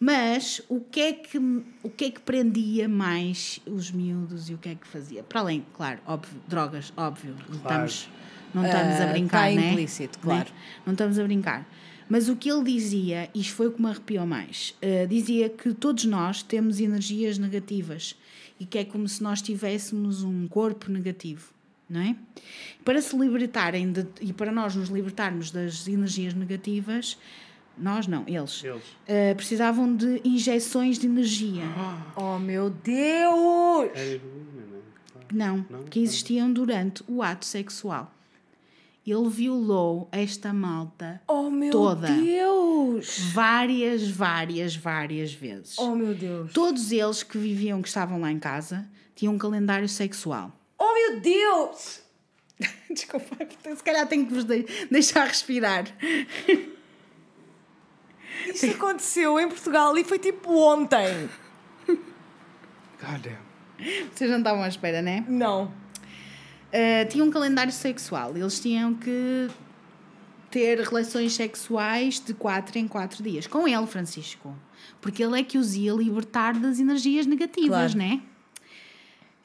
[0.00, 4.58] Mas o que é que o que é que prendia mais os miúdos e o
[4.58, 5.24] que é que fazia?
[5.24, 8.08] Para além, claro, óbvio, drogas, óbvio, estamos,
[8.54, 9.70] não estamos a Ah, brincar, está né?
[9.72, 10.22] implícito, Né?
[10.22, 10.50] claro.
[10.86, 11.68] Não estamos a brincar.
[12.08, 15.74] Mas o que ele dizia, isto foi o que me arrepiou mais, eh, dizia que
[15.74, 18.16] todos nós temos energias negativas
[18.58, 21.52] e que é como se nós tivéssemos um corpo negativo,
[21.88, 22.16] não é?
[22.84, 27.18] Para se libertarem de- e para nós nos libertarmos das energias negativas,
[27.76, 28.82] nós não, eles, Eles.
[29.06, 31.62] eh, precisavam de injeções de energia.
[32.16, 33.90] Oh, meu Deus!
[33.94, 35.48] Não é?
[35.48, 35.84] Não, Não?
[35.84, 38.12] que existiam durante o ato sexual.
[39.10, 42.08] Ele violou esta malta Oh, meu Toda.
[42.08, 43.18] Deus!
[43.32, 45.78] várias, várias, várias vezes.
[45.78, 46.52] Oh, meu Deus!
[46.52, 50.52] Todos eles que viviam, que estavam lá em casa, tinham um calendário sexual.
[50.78, 52.02] Oh, meu Deus!
[52.90, 53.36] Desculpa,
[53.76, 55.84] se calhar tenho que vos de- deixar respirar.
[58.46, 61.28] Isto aconteceu em Portugal e foi tipo ontem.
[61.86, 63.48] God damn.
[64.12, 65.24] Vocês não estavam à espera, né?
[65.28, 65.72] Não.
[66.72, 68.36] Uh, tinham um calendário sexual.
[68.36, 69.48] Eles tinham que
[70.50, 73.46] ter relações sexuais de 4 em 4 dias.
[73.46, 74.54] Com ele, Francisco.
[75.00, 77.98] Porque ele é que os ia libertar das energias negativas, Claro.
[77.98, 78.22] né?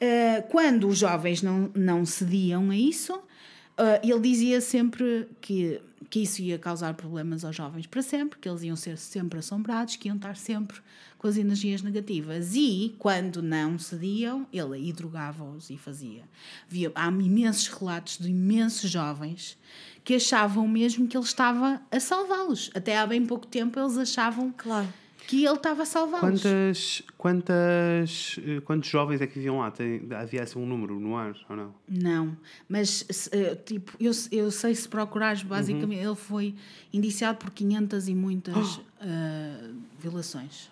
[0.01, 5.79] Uh, quando os jovens não, não cediam a isso, uh, ele dizia sempre que,
[6.13, 9.95] que isso ia causar problemas aos jovens para sempre, que eles iam ser sempre assombrados,
[9.95, 10.77] que iam estar sempre
[11.17, 12.53] com as energias negativas.
[12.53, 16.21] E, quando não cediam, ele aí drogava-os e fazia.
[16.69, 19.57] Havia, há imensos relatos de imensos jovens
[20.03, 22.69] que achavam mesmo que ele estava a salvá-los.
[22.75, 24.87] Até há bem pouco tempo eles achavam Claro.
[25.27, 26.41] Que ele estava a salvá-los.
[26.41, 29.71] Quantas, quantas, eh, quantos jovens é que viviam lá?
[29.71, 31.75] Tem, havia assim um número no ar ou não?
[31.87, 36.55] Não, mas eh, tipo, eu, eu sei se procurares, basicamente, ele foi
[36.91, 40.71] indiciado por 500 e muitas ah, violações.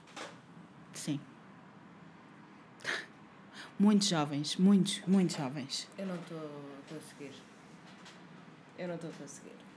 [0.93, 1.19] Sim.
[3.79, 5.87] Muitos jovens, muitos, muitos jovens.
[5.97, 7.31] Eu não estou a conseguir.
[8.77, 9.70] Eu não estou a conseguir.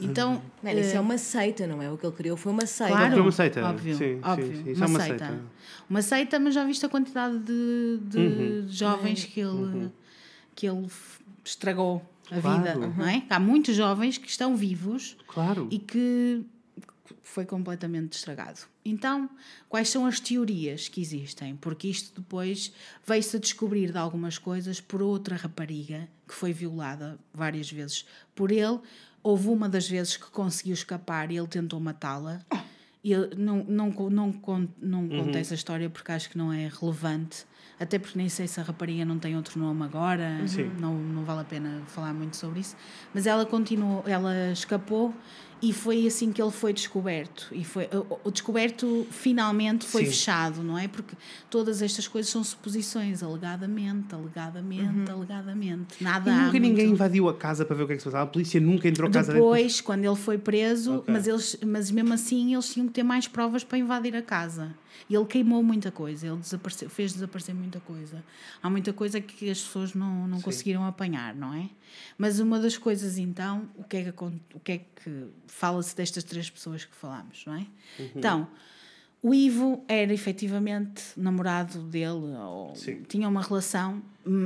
[0.00, 1.90] Então, Mano, isso eh, é uma seita, não é?
[1.90, 2.92] O que ele criou foi uma seita.
[2.96, 3.64] Claro, Foi uma seita.
[3.66, 4.70] óbvio, Sim, sim, óbvio, sim.
[4.70, 5.26] Isso uma, é uma seita.
[5.26, 5.44] seita.
[5.90, 8.66] Uma seita, mas já viste a quantidade de, de Uhum.
[8.68, 9.90] jovens que ele,
[10.54, 10.86] que ele
[11.44, 12.58] estragou a Claro.
[12.58, 13.24] vida, não é?
[13.28, 15.66] Há muitos jovens que estão vivos Claro.
[15.70, 16.44] e que
[17.22, 18.60] foi completamente estragado.
[18.84, 19.28] Então,
[19.68, 21.56] quais são as teorias que existem?
[21.56, 22.72] Porque isto depois
[23.06, 28.50] veio-se a descobrir de algumas coisas por outra rapariga que foi violada várias vezes por
[28.52, 28.78] ele.
[29.28, 32.40] Houve uma das vezes que conseguiu escapar e ele tentou matá-la.
[33.04, 37.44] Eu não, não, não, con- não contei essa história porque acho que não é relevante.
[37.80, 40.42] Até porque nem sei se a rapariga não tem outro nome agora.
[40.46, 40.70] Sim.
[40.80, 42.76] Não, não vale a pena falar muito sobre isso.
[43.14, 45.14] Mas ela continuou, ela escapou
[45.62, 47.48] e foi assim que ele foi descoberto.
[47.52, 47.88] E foi,
[48.24, 50.10] o, descoberto finalmente foi Sim.
[50.10, 50.88] fechado, não é?
[50.88, 51.16] Porque
[51.50, 56.02] todas estas coisas são suposições, alegadamente, alegadamente, alegadamente.
[56.02, 58.06] Nada E nunca ninguém muito- invadiu a casa para ver o que é que se
[58.08, 58.24] passava.
[58.24, 61.12] A polícia nunca entrou a casa depois, quando ele foi preso, Ok.
[61.12, 64.74] mas, eles, mas mesmo assim eles tinham que ter mais provas para invadir a casa.
[65.08, 68.24] E ele queimou muita coisa, ele desapareceu, fez desaparecer muita coisa.
[68.62, 71.68] Há muita coisa que as pessoas não, não conseguiram apanhar, não é?
[72.16, 74.24] Mas uma das coisas, então, o que é que,
[74.54, 77.66] o que, é que fala-se destas três pessoas que falámos, não é?
[78.16, 78.48] Então,
[79.22, 83.02] o Ivo era efetivamente namorado dele, ou Sim.
[83.08, 84.00] tinha uma relação,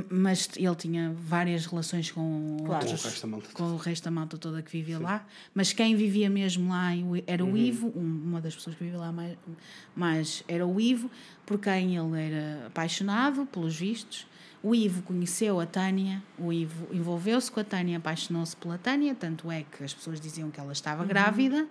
[0.09, 2.85] mas ele tinha várias relações com Claro.
[2.87, 5.25] outros Com o resto da malta com o resto da malta toda que vivia lá,
[5.53, 6.89] mas quem vivia mesmo lá
[7.27, 7.51] era Uhum.
[7.53, 9.37] o Ivo, um- uma das pessoas que vivia lá mais,
[9.95, 11.09] mais era o Ivo,
[11.45, 14.25] por quem ele era apaixonado, pelos vistos.
[14.63, 19.51] O Ivo conheceu a Tânia, o Ivo envolveu-se com a Tânia, apaixonou-se pela Tânia, tanto
[19.51, 21.67] é que as pessoas diziam que ela estava grávida,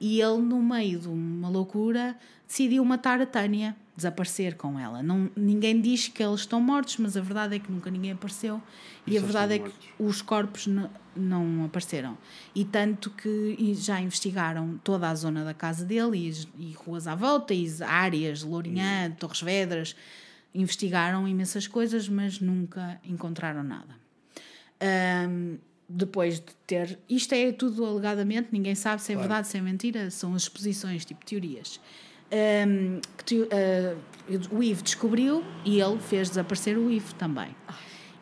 [0.00, 2.16] e ele, no meio de uma loucura,
[2.48, 5.02] decidiu matar a Tânia, desaparecer com ela.
[5.02, 8.62] Não, ninguém diz que eles estão mortos, mas a verdade é que nunca ninguém apareceu,
[9.06, 9.88] e a só verdade é que mortos.
[9.98, 12.16] os corpos n- não apareceram.
[12.54, 17.06] E tanto que e já investigaram toda a zona da casa dele e, e ruas
[17.06, 19.94] à volta, e as áreas, Lourinhã, Torres Vedras,
[20.54, 23.94] investigaram imensas coisas, mas nunca encontraram nada.
[24.80, 25.58] Ahm,
[25.90, 26.98] depois de ter.
[27.08, 31.04] Isto é tudo alegadamente, ninguém sabe se é verdade, se é mentira, são as exposições,
[31.04, 31.80] tipo teorias.
[32.32, 33.96] Ahm, que ah,
[34.52, 37.54] o Ivo descobriu e ele fez desaparecer o Ivo também.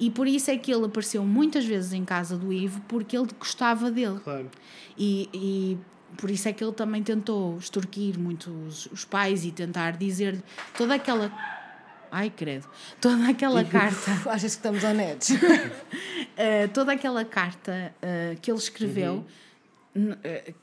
[0.01, 3.29] E por isso é que ele apareceu muitas vezes em casa do Ivo, porque ele
[3.39, 4.19] gostava dele.
[4.21, 4.49] Claro.
[4.97, 5.79] E, e
[6.16, 10.43] por isso é que ele também tentou extorquir muito os, os pais e tentar dizer
[10.77, 11.31] toda aquela.
[12.11, 12.67] Ai, credo.
[13.01, 14.11] Toda aquela carta.
[14.31, 15.31] Achas que estamos honestos?
[15.31, 19.25] Uh, toda aquela carta uh, que ele escreveu,
[19.95, 20.13] Uhum.
[20.13, 20.55] uh,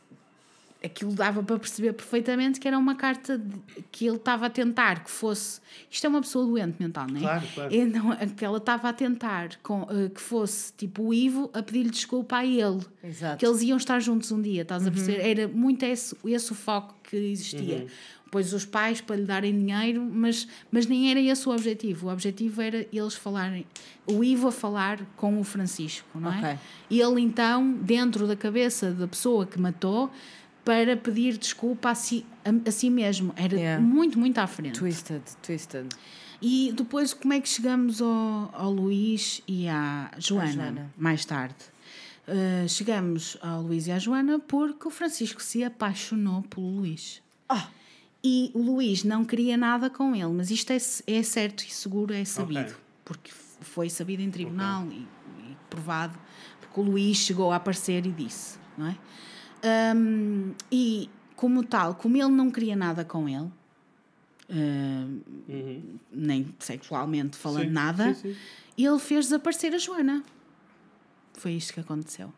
[0.84, 3.60] aquilo dava para perceber perfeitamente que era uma carta de-
[3.92, 5.60] que ele estava a tentar que fosse.
[5.90, 7.22] Isto é uma pessoa doente mental, não é?
[7.22, 7.76] Claro, claro.
[7.76, 11.64] Então, a- que ela estava a tentar com, uh, que fosse tipo o Ivo a
[11.64, 12.82] pedir-lhe desculpa a ele.
[13.04, 13.38] Exato.
[13.38, 14.94] Que eles iam estar juntos um dia, estás a Uhum.
[14.94, 15.28] perceber?
[15.28, 17.78] Era muito esse, esse o foco que existia.
[17.78, 17.88] Uhum.
[18.32, 22.08] Pois os pais para lhe darem dinheiro, mas, mas nem era esse o objetivo.
[22.08, 23.66] O objetivo era eles falarem,
[24.06, 26.38] o Ivo a falar com o Francisco, não é?
[26.40, 26.60] Ok.
[26.90, 30.12] E ele então, dentro da cabeça da pessoa que matou,
[30.66, 33.32] para pedir desculpa a si, a, a si mesmo.
[33.38, 33.82] Era Yeah.
[33.84, 34.80] muito, muito à frente.
[34.80, 35.88] Twisted, twisted.
[36.42, 40.94] E depois, como é que chegamos ao, ao Luís e à Joana, Joana.
[40.98, 41.56] mais tarde?
[42.28, 47.22] Uh, chegamos ao Luís e à Joana porque o Francisco se apaixonou pelo Luís.
[47.48, 47.70] Ah!
[48.28, 52.12] E o Luís não queria nada com ele, mas isto é, é certo e seguro,
[52.12, 52.76] é sabido, Ok.
[53.06, 55.08] porque foi sabido em tribunal e,
[55.44, 56.18] e provado,
[56.60, 58.98] porque o Luís chegou a aparecer e disse, não é?
[59.96, 63.52] Um, e como tal, como ele não queria nada com ele,
[64.50, 65.22] uh,
[66.12, 67.68] nem sexualmente falando Uhum.
[67.70, 68.84] Sim, nada, sim, sim.
[68.84, 70.24] ele fez desaparecer a Joana.
[71.34, 72.34] Foi isto que aconteceu.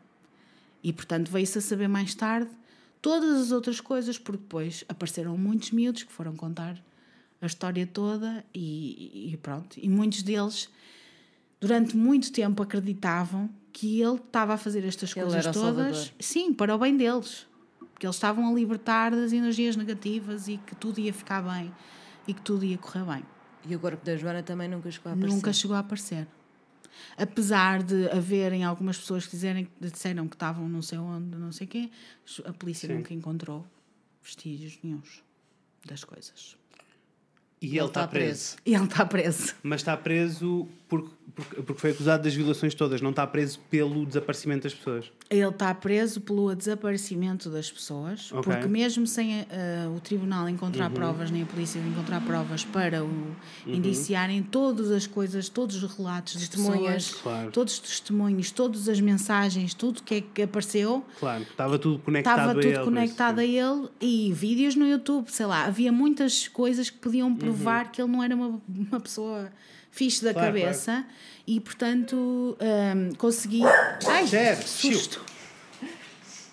[0.83, 2.49] E portanto veio-se a saber mais tarde
[3.01, 6.81] todas as outras coisas, porque depois apareceram muitos miúdos que foram contar
[7.41, 9.77] a história toda e, e pronto.
[9.79, 10.69] E muitos deles,
[11.59, 16.13] durante muito tempo, acreditavam que ele estava a fazer estas Ele coisas todas, salvador.
[16.19, 17.45] sim, para o bem deles.
[17.91, 21.73] Porque eles estavam a libertar das energias negativas e que tudo ia ficar bem
[22.27, 23.23] e que tudo ia correr bem.
[23.67, 25.35] E o corpo da Joana também nunca chegou a aparecer.
[25.35, 26.27] Nunca chegou a aparecer.
[27.17, 31.65] Apesar de haverem algumas pessoas que dizerem, disseram que estavam não sei onde, não sei
[31.65, 31.89] o quê,
[32.45, 32.95] a polícia Sim.
[32.95, 33.65] nunca encontrou
[34.23, 35.23] vestígios nenhuns
[35.85, 36.57] das coisas.
[37.61, 38.55] E ele está tá preso.
[38.65, 39.55] E ele está preso.
[39.63, 44.05] Mas está preso porque, porque, porque foi acusado das violações todas, não está preso pelo
[44.05, 45.11] desaparecimento das pessoas.
[45.29, 48.43] Ele está preso pelo desaparecimento das pessoas, Ok.
[48.53, 53.35] porque mesmo sem eh, o tribunal encontrar provas, nem a polícia encontrar provas para o
[53.65, 57.07] indiciarem, todas as coisas, todos os relatos de Testemunhas.
[57.09, 57.51] pessoas, Claro.
[57.51, 62.33] todos os testemunhos, todas as mensagens, tudo que é que apareceu, Claro, estava tudo conectado
[62.35, 62.73] estava a tudo ele.
[62.73, 66.97] por isso, conectado a ele e vídeos no YouTube, sei lá, havia muitas coisas que
[66.97, 69.51] podiam provar que ele não era uma, uma pessoa
[69.97, 70.33] fixe da.
[70.33, 71.05] Claro, cabeça
[71.45, 72.15] e portanto
[72.59, 73.61] hum, consegui.
[74.07, 75.23] Ai, Zero, susto!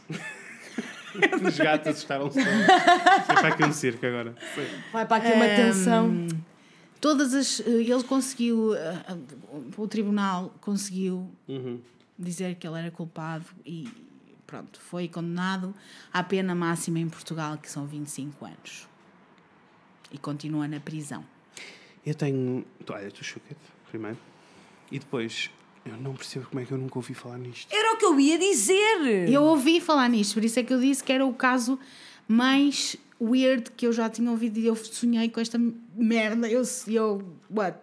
[1.47, 2.41] Os gatos assustaram-se.
[2.43, 4.35] Foi para aqui um circo agora.
[4.55, 4.67] Sim.
[4.93, 6.27] Vai para aqui uma tensão.
[7.01, 7.61] Todas as.
[7.61, 8.75] eh, Ele conseguiu.
[8.75, 9.17] eh,
[9.77, 11.81] O tribunal conseguiu Uhum.
[12.19, 13.89] dizer que ele era culpado e
[14.47, 15.75] pronto, foi condenado
[16.13, 18.89] à pena máxima em Portugal, que são 25 anos.
[20.11, 21.25] E continua na prisão.
[22.07, 22.65] Eu tenho.
[22.89, 23.57] Olha, tu chuca
[23.89, 24.19] primeiro.
[24.91, 25.51] E depois,
[25.85, 27.73] eu não percebo como é que eu nunca ouvi falar nisto.
[27.75, 29.29] Era o que eu ia dizer.
[29.29, 31.79] Eu ouvi falar nisto, por isso é que eu disse que era o caso
[32.29, 35.59] mais weird que eu já tinha ouvido e eu sonhei com esta
[35.95, 36.49] merda.
[36.49, 36.63] Eu.
[36.89, 37.79] eu what?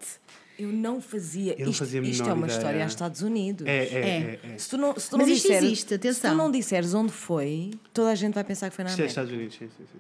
[0.60, 1.54] Eu não fazia.
[1.58, 2.58] Eu não isto fazia a isto é uma ideia.
[2.58, 3.66] história aos Estados Unidos.
[3.66, 4.40] É, é, É.
[4.44, 4.54] é.
[4.54, 4.58] é.
[4.60, 6.32] Se tu não, se tu Mas não isto disseres, existe, Se atenção.
[6.32, 9.04] tu não disseres onde foi, toda a gente vai pensar que foi na Isto é
[9.06, 9.22] América.
[9.22, 10.00] Estados Unidos, sim, sim, sim.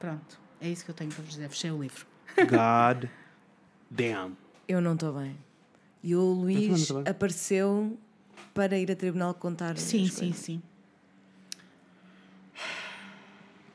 [0.00, 1.48] Pronto, é isso que eu tenho para vos dizer.
[1.48, 2.04] Fechei o livro.
[2.36, 3.08] God
[3.90, 4.36] damn.
[4.68, 5.36] Eu não estou bem.
[6.02, 7.98] E o não Luís apareceu
[8.54, 9.76] para ir a tribunal contar.
[9.76, 10.36] Sim, as sim, coisas.
[10.36, 10.62] sim.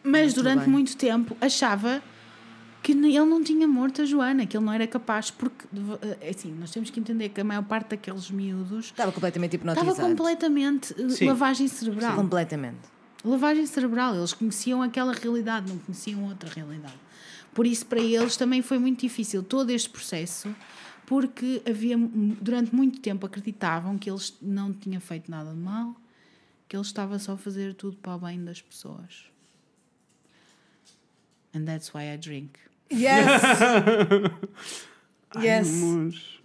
[0.04, 2.02] Mas Muito durante muito tempo achava
[2.84, 5.66] que ele não tinha morto a Joana, que ele não era capaz, porque
[6.22, 9.90] eh, assim, nós temos que entender que a maior parte daqueles miúdos Estava completamente hipnotizado.
[9.92, 11.26] estava completamente eh, Sim.
[11.28, 12.16] lavagem cerebral.
[12.16, 12.78] Completamente.
[13.24, 16.94] Lavagem cerebral, eles conheciam aquela realidade, não conheciam outra realidade.
[17.56, 20.54] Por isso, para eles também foi muito difícil todo este processo,
[21.06, 25.96] porque havia durante muito tempo acreditavam que eles não tinham feito nada de mal,
[26.68, 29.32] que ele estava só a fazer tudo para o bem das pessoas.
[31.56, 32.60] And that's why I drink.
[32.92, 33.26] Yes!
[35.42, 36.36] yes!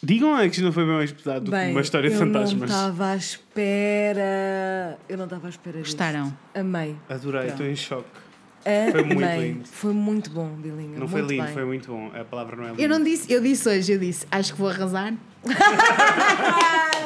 [0.00, 2.20] Digam é que isto não foi bem mais pesado do que uma história de eu
[2.20, 2.54] fantasmas.
[2.54, 4.98] não estava à espera.
[5.08, 5.90] Eu não estava à espera disto.
[5.90, 6.38] Gostaram?
[6.54, 6.96] Amei.
[7.08, 8.21] Adorei, estou em choque.
[8.64, 8.90] Amei.
[8.92, 9.68] Foi muito lindo.
[9.68, 10.98] Foi muito bom, Bilinha.
[10.98, 11.52] Não foi lindo, bem.
[11.52, 12.10] foi muito bom.
[12.14, 12.82] A palavra não é linda.
[12.82, 15.14] Eu não disse, eu disse hoje, eu disse, acho que vou arrasar.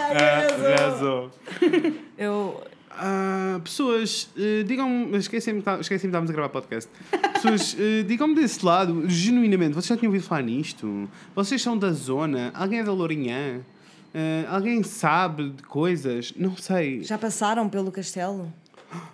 [0.08, 1.30] Ah, arrasou.
[2.16, 2.62] Eu.
[2.90, 5.16] Ah, pessoas, eh, digam-me.
[5.18, 6.88] Esqueci-me que tá- esqueci-me que estávamos a gravar podcast.
[7.34, 11.08] Pessoas, eh, digam-me desse lado, genuinamente, vocês já tinham ouvido falar nisto?
[11.34, 12.50] Vocês são da zona?
[12.54, 13.60] Alguém é da Lourinhã?
[14.14, 16.32] Eh, alguém sabe de coisas?
[16.36, 17.02] Não sei.
[17.02, 18.50] Já passaram pelo castelo?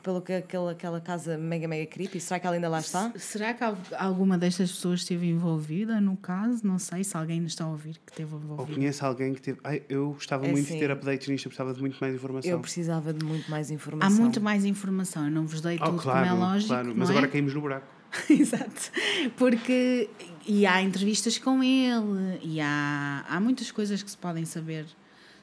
[0.02, 2.18] Pelo que aquela, aquela casa mega, mega creepy?
[2.20, 3.12] Será que ela ainda lá está?
[3.16, 6.66] Será que al- alguma destas pessoas esteve envolvida no caso?
[6.66, 8.74] Não sei se alguém nos está a ouvir que esteve Ou envolvido.
[8.78, 9.60] conheço alguém que teve.
[9.64, 10.74] Ai, eu gostava É muito assim.
[10.74, 12.50] de ter updates nisto, eu precisava de muito mais informação.
[12.50, 14.20] Eu precisava de muito mais Há informação.
[14.20, 16.68] muito mais informação, eu não vos dei Oh, tudo claro, como é lógico.
[16.68, 16.88] claro.
[16.88, 17.12] não Mas é?
[17.12, 17.86] agora caímos no buraco.
[18.28, 18.90] Exato.
[19.36, 20.10] Porque
[20.46, 24.84] e há entrevistas com ele e há, há muitas coisas que se podem saber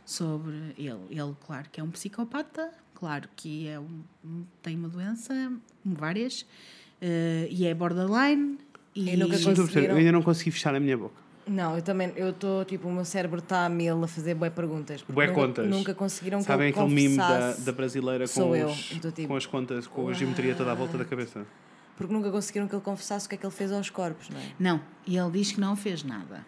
[0.05, 0.99] sobre ele.
[1.09, 2.69] Ele, claro, que é um psicopata,
[2.99, 4.01] claro que é um,
[4.61, 5.33] tem uma doença,
[5.85, 6.45] várias,
[7.01, 8.57] eh, e é borderline.
[8.93, 9.93] E, E nunca Conseguiram?
[9.93, 11.29] Eu ainda não consegui fechar a minha boca.
[11.47, 14.51] Não, eu também, eu estou, tipo, o meu cérebro está a mil a fazer bué
[14.51, 15.03] perguntas.
[15.07, 15.67] Bué nunca, contas.
[15.67, 18.67] Nunca conseguiram Sabem que eu aquele meme da, confessasse, da brasileira com, sou eu.
[18.67, 21.45] os, Então, tipo, com as contas, com a geometria toda à volta da cabeça?
[21.97, 24.39] Porque nunca conseguiram que ele confessasse o que é que ele fez aos corpos, não
[24.39, 24.43] é?
[24.59, 26.45] Não, e ele diz que não fez nada.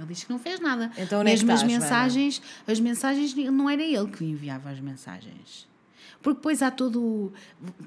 [0.00, 0.90] Ele diz que não fez nada.
[0.98, 5.68] Então, é que Mesmo as mensagens, as mensagens não era ele que enviava as mensagens.
[6.22, 7.00] Porque depois há todo.
[7.00, 7.32] o-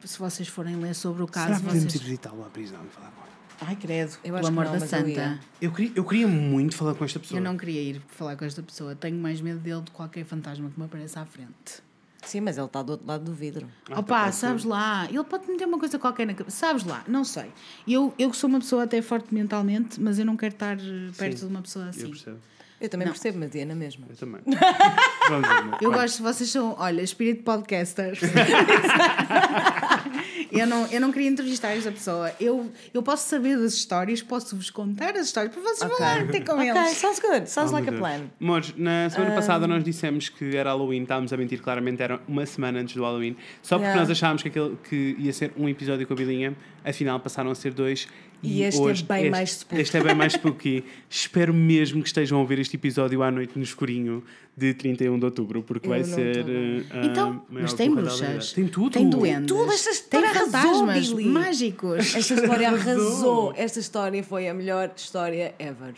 [0.05, 2.03] Se vocês forem ler sobre o Será caso, que podemos ir vocês.
[2.03, 3.33] visitá-lo à prisão e falar com ele?
[3.61, 5.15] Ai, credo, Eu pelo acho que amor não, da mas eu ia.
[5.15, 5.39] santa.
[5.61, 7.39] Eu queria, eu queria muito falar com esta pessoa.
[7.39, 8.95] Eu não queria ir falar com esta pessoa.
[8.95, 11.81] Tenho mais medo dele de qualquer fantasma que me apareça à frente.
[12.25, 13.67] Sim, mas ele está do outro lado do vidro.
[13.91, 14.47] Ah, Opa, ser.
[14.47, 16.55] sabes lá, ele pode meter uma coisa qualquer na cabeça.
[16.57, 17.51] Sabes lá, não sei.
[17.87, 21.11] Eu, eu que sou uma pessoa até forte mentalmente, mas eu não quero estar eh,
[21.17, 22.09] perto Sim, de uma pessoa Eu assim.
[22.09, 22.37] percebo.
[22.81, 23.13] Eu também Não.
[23.13, 24.05] percebo, mas é na mesma.
[24.09, 24.41] Eu também.
[25.29, 25.55] Vamos ver.
[25.55, 25.77] amor.
[25.81, 28.17] Eu gosto, vocês são, olha, espírito podcaster.
[30.53, 32.31] eu, não, eu não queria entrevistar esta pessoa.
[32.39, 35.97] Eu, eu posso saber das histórias, posso vos contar as histórias para vocês Ok.
[35.97, 36.89] falarem ter com Ok, eles.
[36.97, 37.49] sounds good.
[37.49, 38.21] Sounds Oh, like a plan.
[38.39, 42.45] Amores, na semana passada nós dissemos que era Halloween, estávamos a mentir claramente, era uma
[42.45, 43.99] semana antes do Halloween, só porque Yeah.
[44.01, 47.55] nós achámos que, aquele, que ia ser um episódio com a Bilinha, afinal passaram a
[47.55, 48.07] ser dois,
[48.41, 49.81] E este é bem mais spooky.
[49.81, 50.83] Este é bem mais spooky.
[51.09, 54.21] Espero mesmo que estejam a ouvir este episódio à noite no escurinho
[54.55, 56.45] de 31 de outubro, porque Eu vai ser.
[56.91, 58.51] a Então, mas tem bruxas.
[58.53, 58.91] Tem tudo.
[58.91, 59.47] Tem duendes.
[59.47, 61.29] Tudo, esta Tem história arrasou, fantasmas Billy.
[61.29, 62.15] mágicos.
[62.15, 62.91] Esta história Arrasou.
[62.91, 63.53] arrasou.
[63.55, 65.93] Esta história foi a melhor história ever.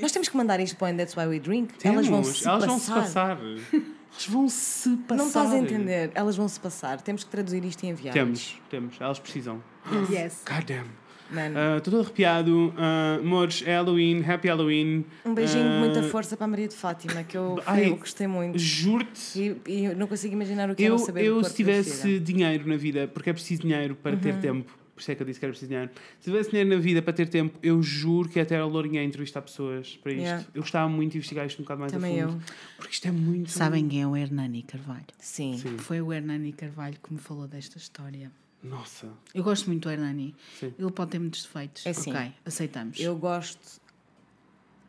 [0.00, 1.74] Nós temos que mandar isto para o And That's Why We Drink.
[1.82, 2.66] Elas vão se Elas passar.
[2.66, 3.38] vão se passar.
[4.16, 5.16] Elas vão se passar.
[5.16, 6.10] Não estás a entender.
[6.14, 7.00] Elas vão se passar.
[7.00, 8.12] Temos que traduzir isto e enviar.
[8.14, 8.96] Temos, temos.
[9.00, 9.62] Elas precisam.
[10.10, 10.42] Yes.
[10.48, 10.86] God damn.
[11.30, 12.68] Mano, Ah, Estou todo arrepiado.
[12.76, 15.04] Uh, amores, é Halloween, happy Halloween.
[15.24, 17.96] um beijinho de Ah, muita força para a Maria de Fátima, que eu, Ai, eu
[17.96, 18.58] gostei muito.
[18.58, 19.38] Juro-te.
[19.66, 22.68] E, e eu não consigo imaginar o que Eu, não saber eu se tivesse dinheiro
[22.68, 24.20] na vida, porque é preciso dinheiro para Uhum.
[24.20, 25.90] ter tempo, por isso é que eu disse que era preciso dinheiro.
[26.20, 29.04] Se tivesse dinheiro na vida para ter tempo, eu juro que até era lourinha a
[29.04, 30.22] entrevistar pessoas para isto.
[30.22, 30.46] Yeah.
[30.54, 32.40] Eu gostava muito de investigar isto um bocado mais Também a fundo.
[32.42, 32.54] eu.
[32.76, 33.50] Porque isto é muito.
[33.50, 35.04] Sabem quem é o Hernani Carvalho?
[35.18, 35.58] Sim.
[35.58, 35.76] Sim.
[35.78, 38.30] Foi o Hernani Carvalho que me falou desta história.
[38.62, 39.08] Nossa.
[39.34, 40.34] Eu gosto muito do Hernani.
[40.58, 40.72] Sim.
[40.78, 41.84] Ele pode ter muitos defeitos.
[41.84, 43.00] É assim, ok, aceitamos.
[43.00, 43.82] Eu gosto.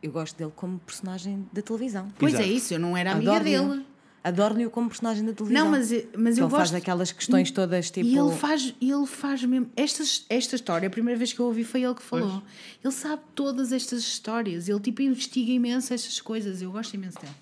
[0.02, 2.08] Eu gosto dele como personagem da televisão.
[2.18, 2.48] Pois Exato.
[2.48, 3.58] é isso, eu não era amiga Adoro-lhe.
[3.58, 3.86] dele.
[4.28, 5.64] Adoro-lhe como personagem da televisão.
[5.64, 6.56] Não, mas, mas eu ele gosto.
[6.56, 8.06] faz aquelas questões todas tipo.
[8.08, 9.70] E ele faz, ele faz mesmo.
[9.76, 12.42] Esta, esta história, a primeira vez que eu ouvi foi ele que falou.
[12.84, 14.68] Ele sabe todas estas histórias.
[14.68, 16.60] Ele tipo investiga imenso estas coisas.
[16.60, 17.32] Eu gosto imenso dele.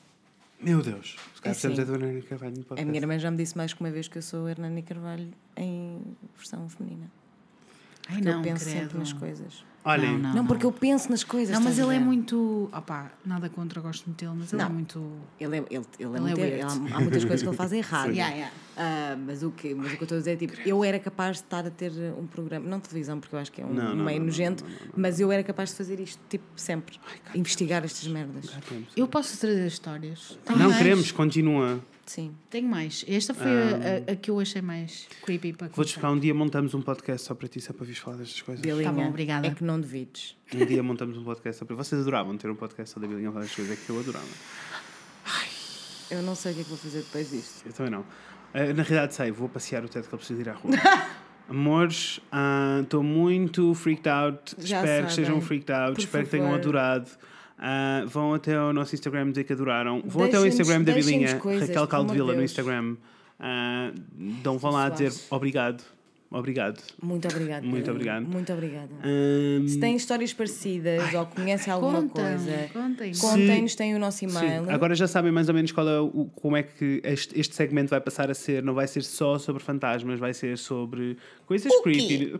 [0.61, 1.17] Meu Deus.
[1.35, 1.83] Se calhar É precisamos assim.
[1.83, 4.09] é do Hernani Carvalho no A minha irmã já me disse mais que uma vez
[4.09, 6.01] que eu sou Hernani Carvalho em
[6.37, 7.11] versão feminina.
[8.09, 8.81] Ai Porque não, eu penso credo.
[8.81, 9.65] sempre nas coisas.
[9.87, 10.35] Olhem, Não, não.
[10.37, 11.55] Não, porque eu penso nas coisas.
[11.55, 12.71] Não, mas ele é muito.
[12.73, 14.73] Opá, nada contra, gosto muito dele, mas ele é Não.
[14.73, 15.13] muito.
[15.39, 16.63] Ele é, ele, ele é Ele é muito- weird.
[16.63, 18.11] há, há muitas coisas que ele faz errado.
[18.11, 18.55] Yeah, yeah.
[18.77, 20.99] Ah, mas, o que, mas o que eu estou a dizer é tipo, eu era
[20.99, 23.73] capaz de estar a ter um programa, não televisão, porque eu acho que é um
[23.75, 24.65] Não, não, meio não, nojento,
[24.97, 26.99] mas eu era capaz de fazer isto tipo sempre.
[27.35, 28.51] investigar estas merdas.
[28.97, 30.39] Eu posso trazer histórias.
[30.57, 31.79] Não queremos, continua.
[32.07, 32.35] Sim.
[32.51, 33.05] Tenho mais.
[33.09, 36.35] Esta foi a, a- a que eu achei mais creepy para Vou-te explicar, um dia
[36.35, 38.61] montamos um podcast só para ti, só para vires falar destas coisas.
[38.63, 39.47] Bilinha, Tá bom, obrigada.
[39.47, 40.37] é que não devides.
[40.55, 43.29] Um dia montamos um podcast só para Vocês adoravam ter um podcast só da Bilinha
[43.31, 44.27] a falar das coisas, é que eu adorava.
[46.11, 47.67] Eu não sei o que é que vou fazer depois disto.
[47.67, 48.05] Eu também não.
[48.53, 50.73] Eh, na realidade sei, vou passear o teto que ele precisa ir à rua.
[51.49, 54.55] Amores, ah, estou muito freaked out.
[54.59, 55.07] Já Espero que sabem.
[55.09, 55.95] estejam freaked out.
[55.95, 56.61] Por Espero que tenham favor.
[56.61, 57.11] adorado.
[57.59, 60.03] Ah, vão até ao nosso Instagram dizer que adoraram.
[60.05, 62.43] Vão até ao Instagram da Bilinha, Raquel Caldevila no.
[62.43, 62.97] Instagram.
[63.39, 65.83] Ah, então vão lá dizer obrigado.
[66.31, 66.83] Obrigado.
[67.01, 67.65] Muito obrigada.
[67.65, 68.27] Muito obrigado.
[68.27, 68.91] Muito obrigada.
[69.05, 73.13] Ahm, Se têm histórias parecidas ou conhecem alguma Contam, coisa, contem.
[73.15, 74.69] contem-nos, têm o nosso Sim, e-mail.
[74.69, 77.91] agora já sabem mais ou menos qual é o, como é que este, este segmento
[77.91, 78.65] vai passar a ser.
[78.65, 81.17] Não vai ser só sobre fantasmas, vai ser sobre
[81.47, 82.35] coisas creepy.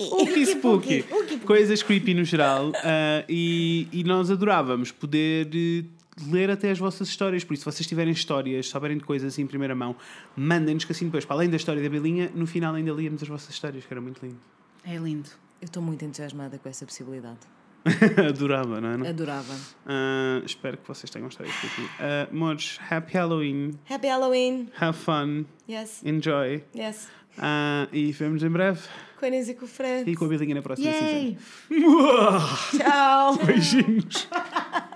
[0.00, 1.04] Spooky, spooky.
[1.44, 2.72] Coisas creepy no geral.
[2.90, 5.84] Ah, e, e nós adorávamos poder eh,
[6.26, 7.44] ler até as vossas histórias.
[7.44, 9.96] Por isso, se vocês tiverem histórias, souberem de coisas assim em primeira mão,
[10.36, 13.28] mandem-nos que assim depois, para além da história da Belinha, no final ainda líamos as
[13.28, 14.38] vossas histórias, que era muito lindo.
[14.84, 15.28] É lindo.
[15.60, 17.38] Eu estou muito entusiasmada com essa possibilidade.
[18.28, 19.08] Adorava, não é?
[19.08, 19.54] Adorava.
[19.86, 21.82] Ah, espero que vocês tenham histórias creepy.
[21.82, 23.78] Uh, amores, happy Halloween.
[23.88, 24.68] Happy Halloween!
[24.80, 25.44] Have fun.
[25.68, 26.62] Yes, Enjoy.
[26.76, 27.08] yes.
[27.38, 28.80] Ah, e vemos em breve.
[29.18, 30.10] Com a Inês e com o Fred.
[30.10, 31.38] E com a Bilinha na próxima Yay!
[31.68, 32.78] season.
[32.78, 33.36] Tchau!
[33.44, 34.28] Beijinhos.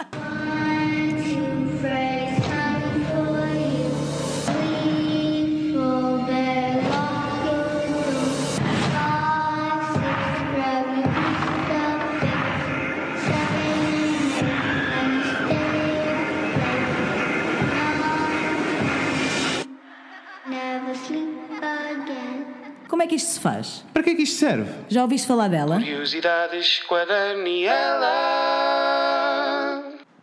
[23.03, 23.85] Como é que isto se faz?
[23.93, 24.71] Para que é que isto serve?
[24.89, 25.75] Já ouviste falar dela?
[25.75, 28.13] Curiosidades com a Daniela.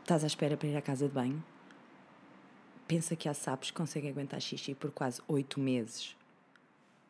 [0.02, 1.44] Estás à espera para ir à casa de banho?
[2.88, 6.16] Pensa que há sapos que conseguem aguentar xixi por quase oito meses.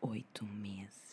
[0.02, 1.09] Oito meses.